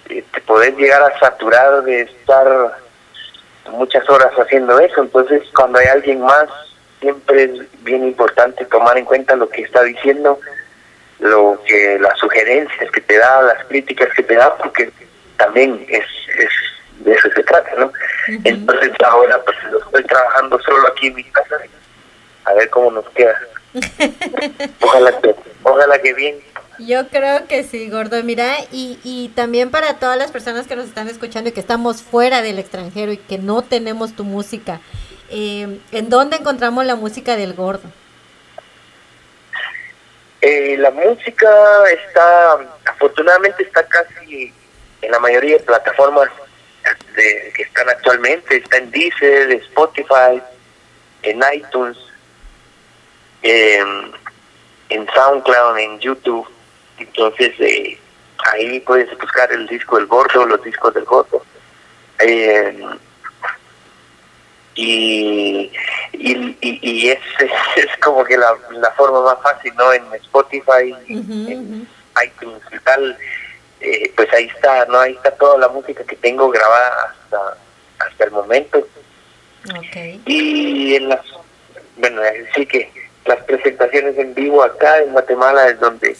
[0.08, 2.76] eh, te podés llegar a saturar de estar
[3.70, 6.46] muchas horas haciendo eso, entonces cuando hay alguien más,
[7.00, 10.38] siempre es bien importante tomar en cuenta lo que está diciendo,
[11.20, 14.90] lo que las sugerencias que te da, las críticas que te da, porque
[15.36, 16.04] también es,
[16.38, 16.50] es
[17.04, 17.92] de eso se trata, ¿no?
[18.44, 21.56] Entonces ahora pues lo estoy trabajando solo aquí en mi casa,
[22.44, 23.38] a ver cómo nos queda.
[24.80, 26.51] Ojalá que, ojalá que bien.
[26.78, 28.22] Yo creo que sí, gordo.
[28.22, 32.02] Mira, y, y también para todas las personas que nos están escuchando y que estamos
[32.02, 34.80] fuera del extranjero y que no tenemos tu música,
[35.30, 37.88] eh, ¿en dónde encontramos la música del gordo?
[40.40, 41.48] Eh, la música
[42.08, 44.52] está, afortunadamente está casi
[45.02, 46.28] en la mayoría de plataformas
[47.14, 50.42] de- que están actualmente, está en Deezer, Spotify,
[51.22, 51.96] en iTunes,
[53.42, 54.12] en,
[54.88, 56.48] en SoundCloud, en YouTube.
[57.02, 57.98] Entonces eh,
[58.52, 61.42] ahí puedes buscar el disco del gordo, los discos del gordo.
[62.18, 62.84] Eh,
[64.74, 65.70] y,
[66.12, 69.92] y, y, y es, es, es como que la, la forma más fácil, ¿no?
[69.92, 71.86] En Spotify, en
[72.24, 73.18] iTunes y tal,
[73.80, 75.00] eh, pues ahí está, ¿no?
[75.00, 77.56] Ahí está toda la música que tengo grabada hasta,
[78.06, 78.78] hasta el momento.
[78.78, 79.78] ujú.
[79.78, 79.96] Ok.
[80.26, 81.20] Y en las,
[81.96, 82.22] bueno,
[82.54, 82.90] sí que
[83.24, 86.16] las presentaciones en vivo acá en Guatemala es donde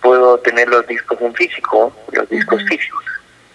[0.00, 3.04] puedo tener los discos en físico, los discos físicos.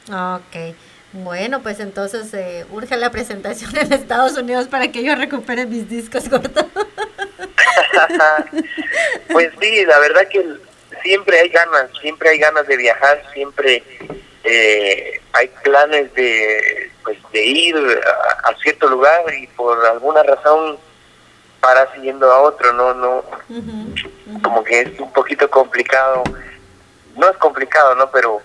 [0.10, 0.76] Ok.
[1.14, 5.88] Bueno, pues entonces eh, urge la presentación en Estados Unidos para que yo recupere mis
[5.88, 6.66] discos gordos.
[9.32, 10.44] pues sí, la verdad que
[11.04, 13.84] siempre hay ganas, siempre hay ganas de viajar, siempre
[14.44, 20.80] eh, hay planes de, pues, de ir a, a cierto lugar y por alguna razón
[21.64, 23.24] paras yendo a otro, no, no,
[24.44, 26.22] como que es un poquito complicado,
[27.16, 28.12] no es complicado, ¿no?
[28.12, 28.42] Pero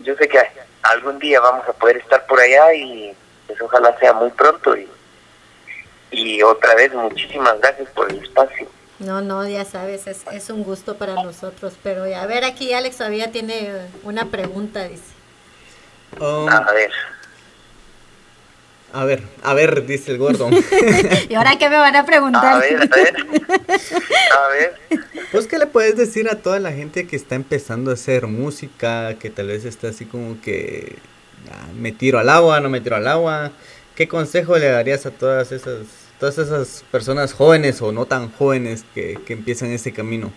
[0.00, 0.38] yo sé que
[0.82, 4.86] algún día vamos a poder estar por allá y pues ojalá sea muy pronto y,
[6.10, 8.68] y otra vez muchísimas gracias por el espacio.
[8.98, 11.74] No, no, ya sabes, es, es un gusto para nosotros.
[11.82, 15.14] Pero ya, a ver, aquí Alex todavía tiene una pregunta, dice.
[16.20, 16.90] Um, A ver.
[18.96, 20.48] A ver, a ver, dice el gordo.
[21.28, 22.46] ¿Y ahora qué me van a preguntar?
[22.46, 23.14] A ver, a ver.
[24.32, 24.74] A ver.
[25.30, 29.14] Pues, ¿qué le puedes decir a toda la gente que está empezando a hacer música,
[29.18, 30.96] que tal vez está así como que
[31.52, 33.52] ah, me tiro al agua, no me tiro al agua?
[33.94, 35.80] ¿Qué consejo le darías a todas esas,
[36.18, 40.32] todas esas personas jóvenes o no tan jóvenes que, que empiezan ese camino?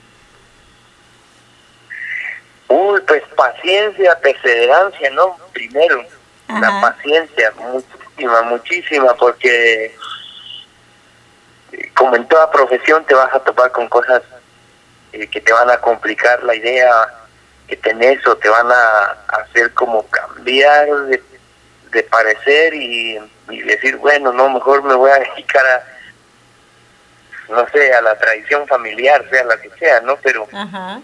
[2.67, 5.37] Uy, pues paciencia, perseverancia, ¿no?
[5.53, 6.03] Primero,
[6.49, 7.53] la paciencia,
[8.19, 9.95] muchísima, muchísima, porque
[11.71, 14.21] eh, como en toda profesión te vas a topar con cosas
[15.13, 16.91] eh, que te van a complicar la idea
[17.67, 21.21] que tenés o te van a hacer como cambiar de,
[21.91, 23.19] de parecer y,
[23.49, 25.83] y decir, bueno, no, mejor me voy a dedicar a,
[27.53, 30.17] no sé, a la tradición familiar, sea la que sea, ¿no?
[30.17, 31.01] Pero Ajá.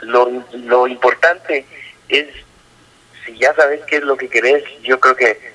[0.00, 1.66] lo, lo importante
[2.08, 2.26] es,
[3.24, 5.53] si ya sabes qué es lo que querés, yo creo que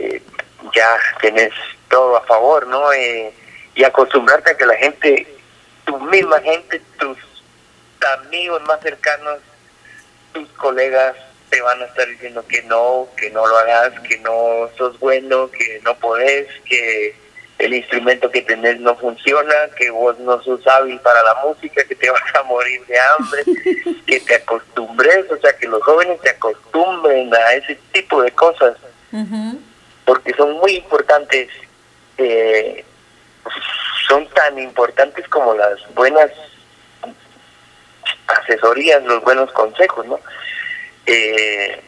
[0.00, 0.22] eh,
[0.74, 1.52] ya tenés
[1.88, 2.92] todo a favor, ¿no?
[2.92, 3.32] Eh,
[3.74, 5.26] y acostumbrarte a que la gente,
[5.84, 7.18] tu misma gente, tus
[8.18, 9.38] amigos más cercanos,
[10.32, 11.16] tus colegas,
[11.50, 15.50] te van a estar diciendo que no, que no lo hagas, que no sos bueno,
[15.50, 17.14] que no podés, que
[17.58, 21.94] el instrumento que tenés no funciona, que vos no sos hábil para la música, que
[21.94, 23.42] te vas a morir de hambre,
[24.06, 28.76] que te acostumbres, o sea, que los jóvenes te acostumbren a ese tipo de cosas,
[29.12, 29.60] Ujú.
[30.04, 31.48] Porque son muy importantes,
[32.18, 32.84] eh,
[34.08, 36.30] son tan importantes como las buenas
[38.26, 40.20] asesorías, los buenos consejos, ¿no?
[41.06, 41.82] Eh,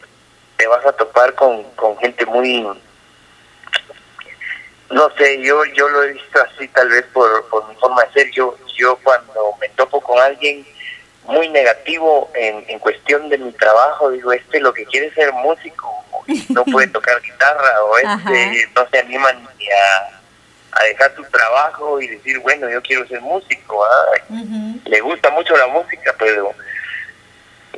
[0.57, 2.65] te vas a topar con, con gente muy
[4.93, 8.11] no sé, yo yo lo he visto así tal vez por, por mi forma de
[8.11, 8.31] ser.
[8.31, 10.65] Yo, yo cuando me topo con alguien
[11.25, 15.31] muy negativo en, en cuestión de mi trabajo, digo, este lo que quiere es ser
[15.33, 15.91] músico,
[16.49, 20.21] no puede tocar guitarra, o este no se anima ni a,
[20.73, 23.85] a dejar su trabajo y decir, bueno, yo quiero ser músico.
[24.85, 26.53] le gusta mucho la música, pero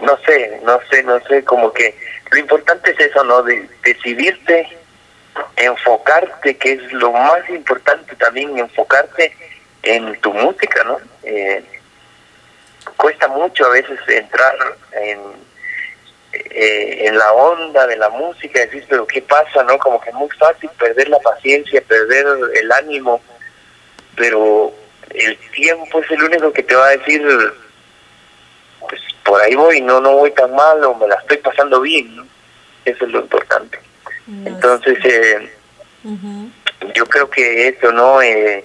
[0.01, 1.97] no sé, no sé, no sé, como que
[2.31, 3.43] lo importante es eso, ¿no?
[3.43, 4.77] De decidirte,
[5.55, 9.35] enfocarte, que es lo más importante también, enfocarte
[9.83, 10.97] en tu música, ¿no?
[11.23, 11.63] Eh,
[12.97, 14.55] cuesta mucho a veces entrar
[14.93, 15.19] en,
[16.49, 19.77] eh, en la onda de la música, decir, pero ¿qué pasa, no?
[19.77, 22.25] Como que es muy fácil perder la paciencia, perder
[22.55, 23.21] el ánimo,
[24.15, 24.73] pero
[25.11, 27.23] el tiempo es el único que te va a decir,
[28.79, 32.15] pues por ahí voy, no, no voy tan mal o me la estoy pasando bien,
[32.15, 32.27] ¿no?
[32.85, 33.79] Eso es lo importante.
[34.27, 35.49] No Entonces, eh,
[36.93, 38.21] yo creo que eso, ¿no?
[38.21, 38.63] Eh,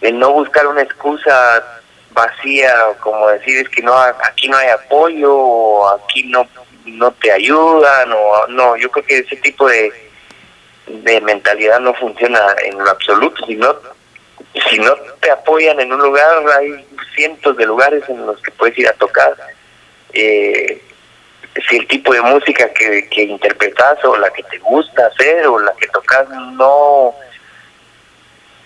[0.00, 1.62] el no buscar una excusa
[2.10, 6.46] vacía, como decir es que no aquí no hay apoyo, o aquí no
[6.84, 9.92] no te ayudan, o no, yo creo que ese tipo de,
[10.86, 13.74] de mentalidad no funciona en lo absoluto, si no,
[14.70, 18.76] si no te apoyan en un lugar, hay cientos de lugares en los que puedes
[18.78, 19.34] ir a tocar.
[20.12, 20.82] Eh,
[21.68, 25.58] si el tipo de música que, que interpretas o la que te gusta hacer o
[25.58, 27.14] la que tocas no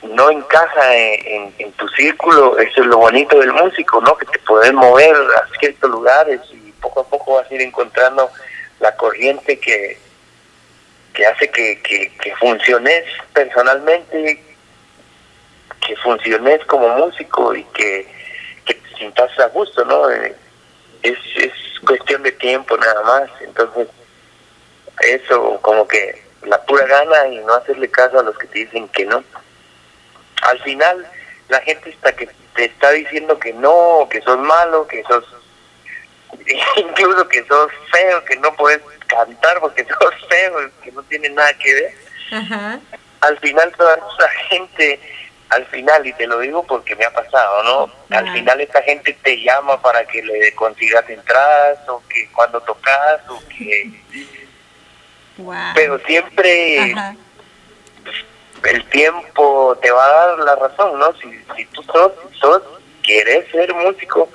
[0.03, 4.17] no encaja en, en, tu círculo, eso es lo bonito del músico, ¿no?
[4.17, 8.31] Que te puedes mover a ciertos lugares y poco a poco vas a ir encontrando
[8.81, 9.99] la corriente que,
[11.15, 14.43] que hace que, que, que funciones personalmente,
[15.87, 18.07] que funciones como músico y que,
[18.65, 20.11] que te sientas a gusto, ¿no?
[20.11, 20.35] Eh,
[21.03, 21.53] es, es
[21.87, 23.89] cuestión de tiempo nada más, entonces
[25.01, 28.89] eso como que la pura gana y no hacerle caso a los que te dicen
[28.89, 29.23] que no.
[30.43, 31.07] Al final
[31.49, 35.25] la gente está que te está diciendo que no, que sos malo, que sos
[36.77, 41.53] incluso que sos feo, que no puedes cantar porque sos feo, que no tiene nada
[41.55, 41.95] que ver.
[43.21, 45.01] Al final toda esa gente,
[45.49, 48.17] al final, y te lo digo porque me ha pasado, ¿no?
[48.17, 53.21] Al final esta gente te llama para que le consigas entradas o que cuando tocas
[53.29, 53.91] o que...
[55.75, 56.95] Pero siempre
[58.65, 61.13] el tiempo te va a dar la razón, ¿no?
[61.15, 62.63] Si, si tú sos, sos,
[63.03, 64.29] quieres ser músico,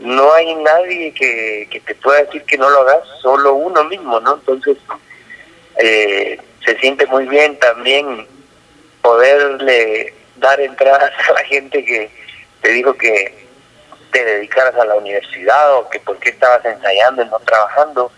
[0.00, 4.20] no hay nadie que, que te pueda decir que no lo hagas, solo uno mismo,
[4.20, 4.34] ¿no?
[4.34, 4.76] Entonces,
[5.76, 8.26] eh, se siente muy bien también
[9.02, 12.10] poderle dar entradas a la gente que
[12.62, 13.46] te dijo que
[14.12, 18.10] te dedicaras a la universidad o que por qué estabas ensayando y no trabajando.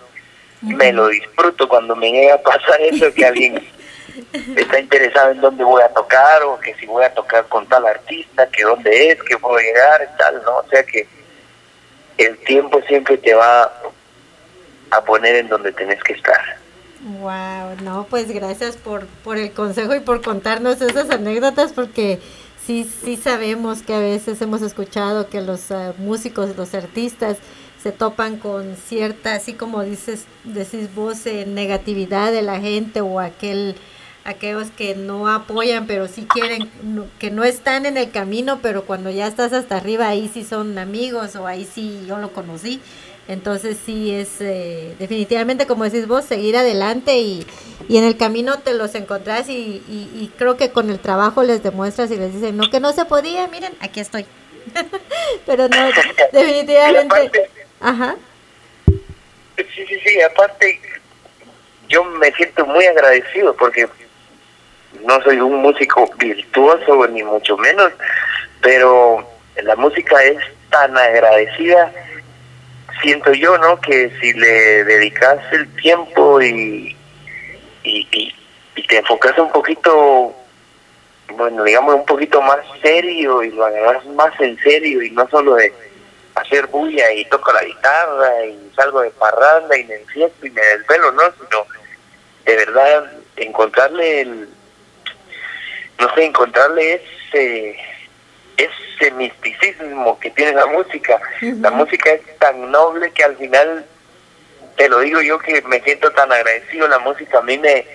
[0.62, 3.66] Me lo disfruto cuando me llega a pasar eso, que alguien
[4.56, 7.86] está interesado en dónde voy a tocar o que si voy a tocar con tal
[7.86, 10.58] artista, que dónde es, que puedo llegar y tal, ¿no?
[10.58, 11.06] O sea que
[12.24, 13.72] el tiempo siempre te va
[14.90, 16.60] a poner en donde tenés que estar.
[17.02, 22.20] Wow, no, pues gracias por, por el consejo y por contarnos esas anécdotas porque
[22.64, 27.38] sí, sí sabemos que a veces hemos escuchado que los uh, músicos, los artistas
[27.82, 33.18] se topan con cierta, así como dices, decís vos, eh, negatividad de la gente o
[33.18, 33.76] aquel
[34.30, 36.70] aquellos que no apoyan, pero sí quieren,
[37.18, 40.78] que no están en el camino, pero cuando ya estás hasta arriba, ahí sí son
[40.78, 42.80] amigos o ahí sí yo lo conocí.
[43.28, 47.46] Entonces sí es eh, definitivamente, como decís vos, seguir adelante y,
[47.88, 51.62] y en el camino te los encontrás y, y, creo que con el trabajo les
[51.62, 54.26] demuestras y les dicen, no, que no se podía, miren, aquí estoy.
[55.46, 55.90] pero no,
[56.32, 57.50] definitivamente.
[57.80, 58.16] Ajá.
[59.56, 60.80] Sí, sí, sí, aparte
[61.88, 63.86] yo me siento muy agradecido porque
[65.04, 67.92] no soy un músico virtuoso ni mucho menos,
[68.60, 69.26] pero
[69.62, 70.38] la música es
[70.70, 71.92] tan agradecida,
[73.02, 73.80] siento yo, ¿no?
[73.80, 76.96] Que si le dedicas el tiempo y,
[77.82, 80.34] y, y, te enfocas un poquito,
[81.34, 85.54] bueno, digamos un poquito más serio y lo agarras más en serio y no solo
[85.54, 85.72] de
[86.34, 90.62] hacer bulla y toco la guitarra y salgo de parranda y me enfiesto y me
[90.62, 91.22] desvelo, ¿no?
[91.32, 91.66] Sino
[92.44, 94.48] de verdad encontrarle el,
[96.00, 97.76] no sé, encontrarle ese,
[98.56, 101.20] ese misticismo que tiene la música.
[101.40, 103.86] La música es tan noble que al final,
[104.76, 107.86] te lo digo yo que me siento tan agradecido, la música a mí me,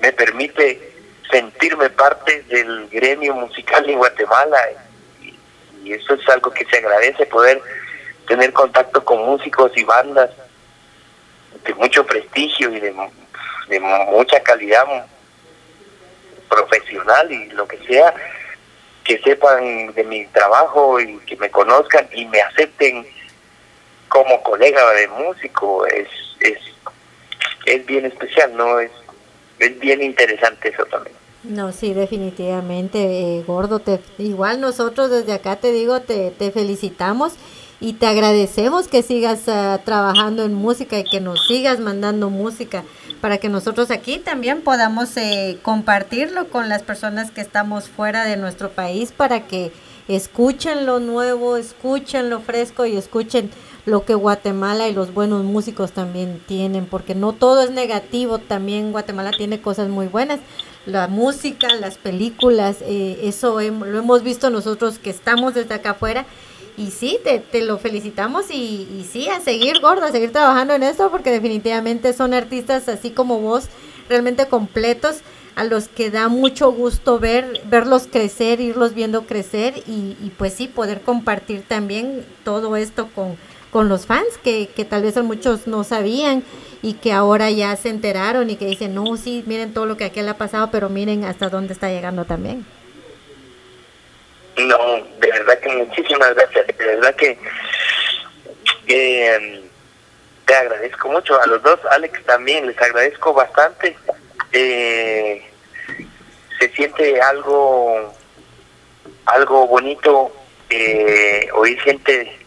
[0.00, 0.92] me permite
[1.30, 4.58] sentirme parte del gremio musical en Guatemala
[5.22, 5.38] y,
[5.84, 7.62] y eso es algo que se agradece, poder
[8.26, 10.30] tener contacto con músicos y bandas
[11.64, 12.94] de mucho prestigio y de,
[13.68, 14.84] de mucha calidad
[16.52, 18.14] profesional y lo que sea,
[19.04, 23.06] que sepan de mi trabajo y que me conozcan y me acepten
[24.08, 26.08] como colega de músico es
[26.40, 26.58] es
[27.64, 28.80] es bien especial, ¿no?
[28.80, 28.90] Es,
[29.58, 31.14] es bien interesante eso también.
[31.44, 33.78] No, sí, definitivamente, eh, Gordo.
[33.78, 37.34] Te, igual nosotros desde acá te digo, te, te felicitamos
[37.80, 42.84] y te agradecemos que sigas uh, trabajando en música y que nos sigas mandando música
[43.22, 48.36] para que nosotros aquí también podamos eh, compartirlo con las personas que estamos fuera de
[48.36, 49.70] nuestro país para que
[50.08, 53.48] escuchen lo nuevo, escuchen lo fresco y escuchen
[53.86, 58.90] lo que Guatemala y los buenos músicos también tienen, porque no todo es negativo, también
[58.90, 60.40] Guatemala tiene cosas muy buenas.
[60.84, 66.26] La música, las películas, eh, eso lo hemos visto nosotros que estamos desde acá afuera
[66.76, 70.74] y sí, te, te lo felicitamos y, y, sí, a seguir gordo, a seguir trabajando
[70.74, 73.66] en esto porque definitivamente son artistas así como vos,
[74.08, 75.18] realmente completos,
[75.54, 80.66] a los que da mucho gusto ver, verlos crecer, irlos viendo crecer y, pues sí,
[80.66, 83.36] poder compartir también todo esto con,
[83.70, 86.42] con los fans que, que tal vez muchos no sabían
[86.80, 90.04] y que ahora ya se enteraron y que dicen, no, sí, miren todo lo que
[90.04, 92.64] aquí le ha pasado, pero miren hasta dónde está llegando también.
[94.56, 96.66] No, de verdad que muchísimas gracias.
[96.66, 97.38] De verdad que
[98.86, 99.62] eh,
[100.46, 101.40] te agradezco mucho.
[101.40, 103.96] A los dos, Alex también, les agradezco bastante.
[104.52, 105.42] Eh,
[106.58, 108.14] se siente algo,
[109.26, 110.32] algo bonito
[110.70, 112.38] eh, oír gente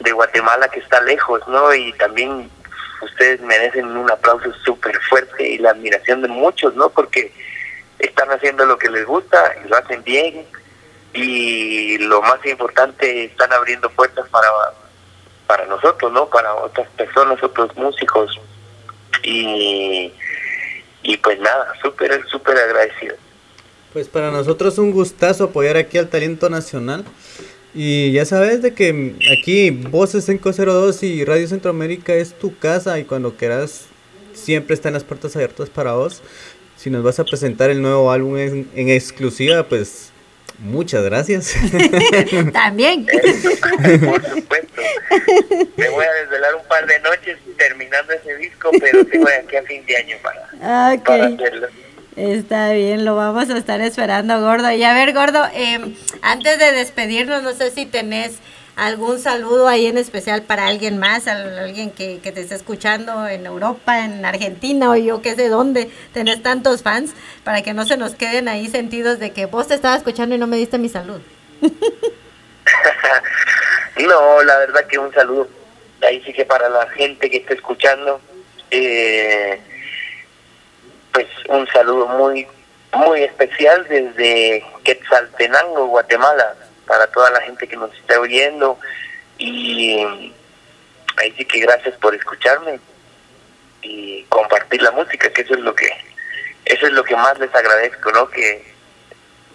[0.00, 1.74] de Guatemala que está lejos, ¿no?
[1.74, 2.50] Y también
[3.02, 6.90] ustedes merecen un aplauso súper fuerte y la admiración de muchos, ¿no?
[6.90, 7.32] Porque
[7.98, 10.46] están haciendo lo que les gusta y lo hacen bien
[11.14, 14.48] y lo más importante, están abriendo puertas para,
[15.46, 16.28] para nosotros, ¿no?
[16.28, 18.38] Para otras personas, otros músicos
[19.22, 20.12] y,
[21.02, 23.16] y pues nada, súper, súper agradecido.
[23.92, 27.04] Pues para nosotros un gustazo apoyar aquí al talento nacional.
[27.74, 33.04] Y ya sabes de que aquí Voces 502 y Radio Centroamérica es tu casa y
[33.04, 33.86] cuando quieras
[34.32, 36.22] siempre están las puertas abiertas para vos.
[36.76, 40.12] Si nos vas a presentar el nuevo álbum en, en exclusiva, pues
[40.58, 41.54] muchas gracias.
[42.52, 43.06] También.
[43.06, 44.82] Por supuesto.
[45.76, 49.56] Me voy a desvelar un par de noches terminando ese disco, pero tengo de aquí
[49.56, 51.04] a fin de año para, Ok.
[51.04, 51.68] para hacerlo.
[52.16, 54.72] Está bien, lo vamos a estar esperando, Gordo.
[54.72, 55.78] Y a ver, Gordo, eh,
[56.22, 58.32] antes de despedirnos, no sé si tenés
[58.78, 63.26] algún saludo ahí en especial para alguien más, al- alguien que, que te esté escuchando
[63.26, 67.12] en Europa, en Argentina o yo qué sé dónde tenés tantos fans,
[67.44, 70.38] para que no se nos queden ahí sentidos de que vos te estaba escuchando y
[70.38, 71.20] no me diste mi salud.
[73.96, 75.48] No, la verdad que un saludo.
[76.06, 78.20] Ahí sí que para la gente que está escuchando,
[78.70, 79.60] eh,
[81.12, 82.46] pues un saludo muy
[82.92, 86.54] muy especial desde Quetzaltenango, Guatemala,
[86.88, 88.78] para toda la gente que nos está oyendo
[89.38, 90.32] y
[91.18, 92.80] ahí sí que gracias por escucharme
[93.82, 95.88] y compartir la música, que eso es lo que
[96.64, 98.28] eso es lo que más les agradezco, ¿no?
[98.28, 98.74] Que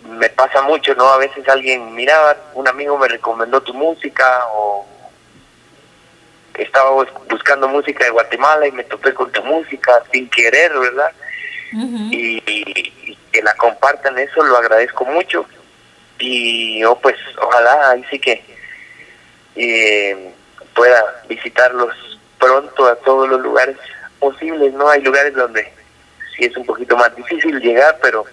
[0.07, 1.07] me pasa mucho, ¿no?
[1.09, 4.85] A veces alguien, mira, un amigo me recomendó tu música o
[6.55, 11.11] estaba bus- buscando música de Guatemala y me topé con tu música sin querer, ¿verdad?
[12.11, 15.45] y, y- y que la compartan eso lo agradezco mucho
[16.19, 18.43] y yo pues ojalá ahí sí que
[19.55, 20.33] eh,
[20.75, 21.93] pueda visitarlos
[22.39, 23.77] pronto a todos los lugares
[24.19, 25.71] posibles no hay lugares donde
[26.35, 28.25] sí es un poquito más difícil llegar pero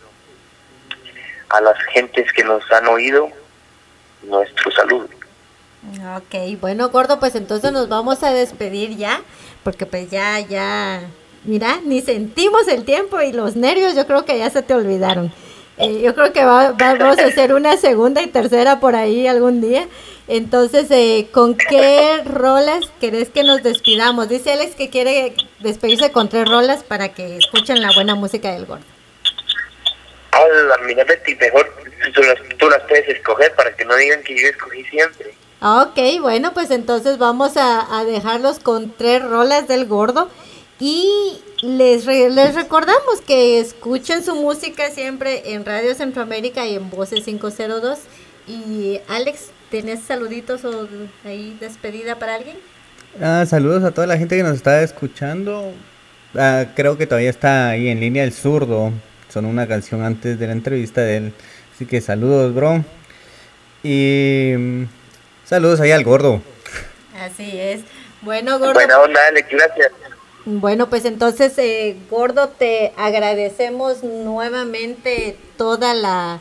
[1.48, 3.30] a las gentes que nos han oído
[4.22, 5.08] nuestro saludo
[6.16, 9.22] Ok, bueno, Gordo, pues entonces nos vamos a despedir ya,
[9.64, 11.00] porque pues ya, ya,
[11.44, 15.32] mira, ni sentimos el tiempo y los nervios yo creo que ya se te olvidaron.
[15.80, 19.60] Eh, yo creo que va- vamos a hacer una segunda y tercera por ahí algún
[19.60, 19.86] día.
[20.28, 24.28] Entonces, eh, ¿con qué rolas querés que nos despidamos?
[24.28, 28.66] Dice Alex que quiere despedirse con tres rolas para que escuchen la buena música del
[28.66, 28.84] Gordo.
[30.32, 31.72] Hola, mira Betty, mejor
[32.14, 35.82] tú las, tú las puedes escoger para que no digan que yo escogí siempre Ah,
[35.90, 40.30] Ok, bueno, pues entonces vamos a, a dejarlos con tres rolas del gordo
[40.80, 46.88] y les, re- les recordamos que escuchen su música siempre en Radio Centroamérica y en
[46.90, 47.98] Voces 502.
[48.48, 50.88] Y Alex, ¿tenés saluditos o
[51.24, 52.56] ahí despedida para alguien?
[53.20, 55.72] Ah, saludos a toda la gente que nos está escuchando.
[56.34, 58.92] Ah, creo que todavía está ahí en línea el zurdo.
[59.28, 61.32] Son una canción antes de la entrevista de él.
[61.74, 62.84] Así que saludos, bro.
[63.82, 64.84] Y mm,
[65.44, 66.40] saludos ahí al gordo.
[67.18, 67.82] Así es.
[68.22, 68.74] Bueno, gordo.
[68.74, 69.92] Buena onda, Alex, gracias.
[70.46, 76.40] Bueno, pues entonces, eh, Gordo, te agradecemos nuevamente toda la,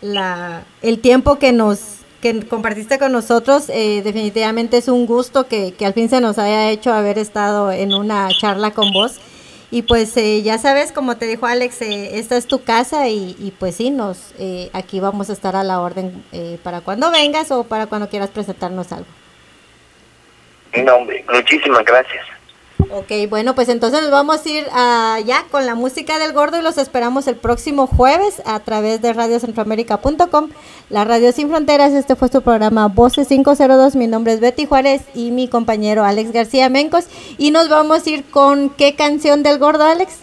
[0.00, 3.68] la el tiempo que nos que compartiste con nosotros.
[3.70, 7.72] Eh, definitivamente es un gusto que, que al fin se nos haya hecho haber estado
[7.72, 9.18] en una charla con vos.
[9.70, 13.36] Y pues eh, ya sabes, como te dijo Alex, eh, esta es tu casa y,
[13.38, 17.10] y pues sí, nos eh, aquí vamos a estar a la orden eh, para cuando
[17.10, 19.06] vengas o para cuando quieras presentarnos algo.
[20.74, 22.37] No, hombre, muchísimas gracias.
[22.90, 26.58] Ok, bueno, pues entonces nos vamos a ir ah, ya con la música del gordo
[26.58, 30.48] y los esperamos el próximo jueves a través de radiocentroamérica.com,
[30.88, 31.92] la Radio Sin Fronteras.
[31.92, 33.96] Este fue su programa Voces 502.
[33.96, 37.06] Mi nombre es Betty Juárez y mi compañero Alex García Mencos.
[37.36, 40.18] Y nos vamos a ir con qué canción del gordo, Alex?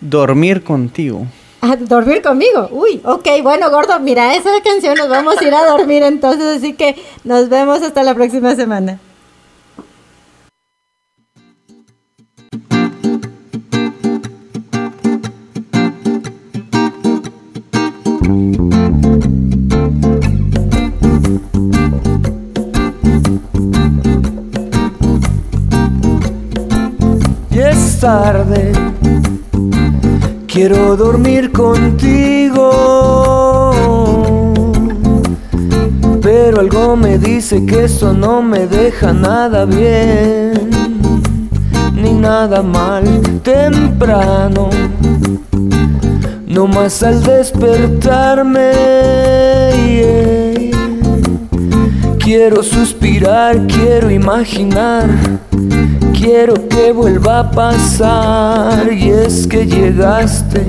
[0.00, 1.26] Dormir contigo.
[1.60, 2.68] A dormir conmigo.
[2.72, 6.72] Uy, ok, bueno, gordo, mira esa canción, nos vamos a ir a dormir entonces, así
[6.72, 8.98] que nos vemos hasta la próxima semana.
[28.02, 28.72] Tarde.
[30.48, 32.64] Quiero dormir contigo,
[36.20, 40.68] pero algo me dice que eso no me deja nada bien,
[41.94, 43.04] ni nada mal.
[43.44, 44.68] Temprano,
[46.48, 48.72] No más al despertarme.
[52.18, 55.08] Quiero suspirar, quiero imaginar,
[56.22, 58.92] quiero que vuelva a pasar.
[58.92, 60.64] Y es que llegaste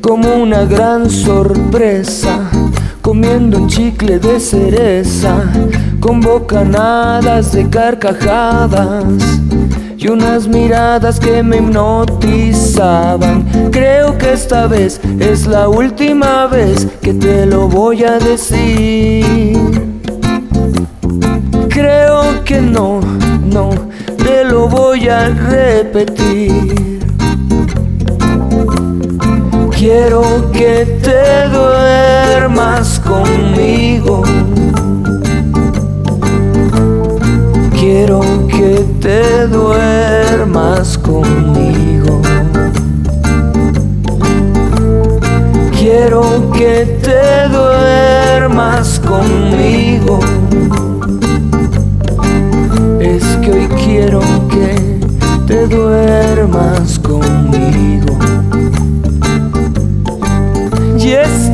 [0.00, 2.48] como una gran sorpresa,
[3.02, 5.42] comiendo un chicle de cereza,
[6.00, 9.04] con bocanadas de carcajadas
[9.96, 13.44] y unas miradas que me hipnotizaban.
[13.72, 19.64] Creo que esta vez es la última vez que te lo voy a decir.
[21.68, 23.00] Creo que no,
[23.54, 23.70] no,
[24.16, 26.74] te lo voy a repetir.
[29.78, 33.63] Quiero que te duermas conmigo.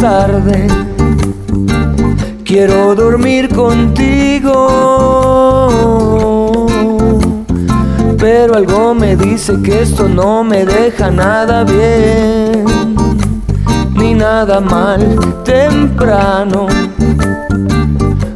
[0.00, 0.66] Tarde.
[2.44, 4.56] Quiero dormir contigo.
[8.18, 12.64] Pero algo me dice que esto no me deja nada bien,
[13.94, 16.66] ni nada mal temprano.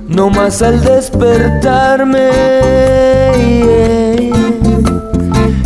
[0.08, 2.30] No más al despertarme.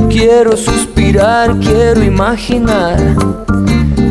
[0.08, 3.47] Quiero suspirar, quiero imaginar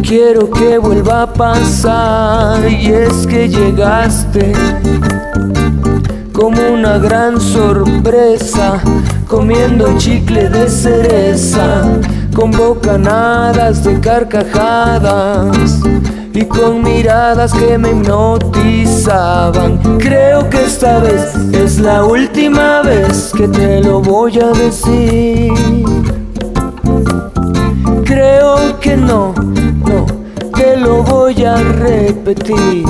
[0.07, 4.53] quiero que vuelva a pasar y es que llegaste
[6.31, 8.79] como una gran sorpresa
[9.27, 11.83] comiendo chicle de cereza
[12.33, 15.81] con bocanadas de carcajadas
[16.33, 19.77] y con miradas que me hipnotizaban.
[19.97, 25.51] Creo que esta vez es la última vez que te lo voy a decir.
[28.05, 29.33] Creo que no,
[31.03, 32.85] voy a repetir.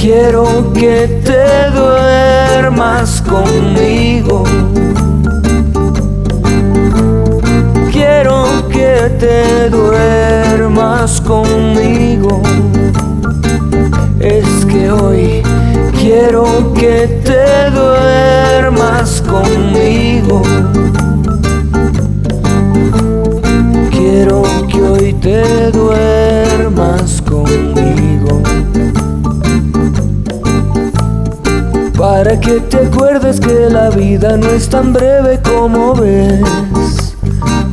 [0.00, 4.44] Quiero que te duermas conmigo.
[7.92, 12.42] Quiero que te duermas conmigo.
[14.20, 15.42] Es que hoy
[15.98, 20.42] quiero que te duermas conmigo.
[25.26, 28.42] Te duermas conmigo.
[31.98, 37.16] Para que te acuerdes que la vida no es tan breve como ves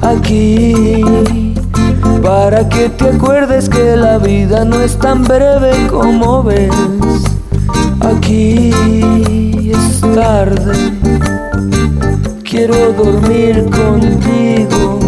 [0.01, 1.53] aquí.
[2.23, 6.73] Para que te acuerdes que la vida no es tan breve como ves
[7.99, 8.71] aquí.
[9.71, 10.73] Es tarde,
[12.43, 15.02] quiero dormir contigo.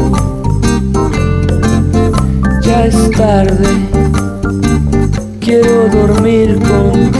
[2.85, 3.67] Es tarde,
[5.39, 7.14] quiero dormir contigo.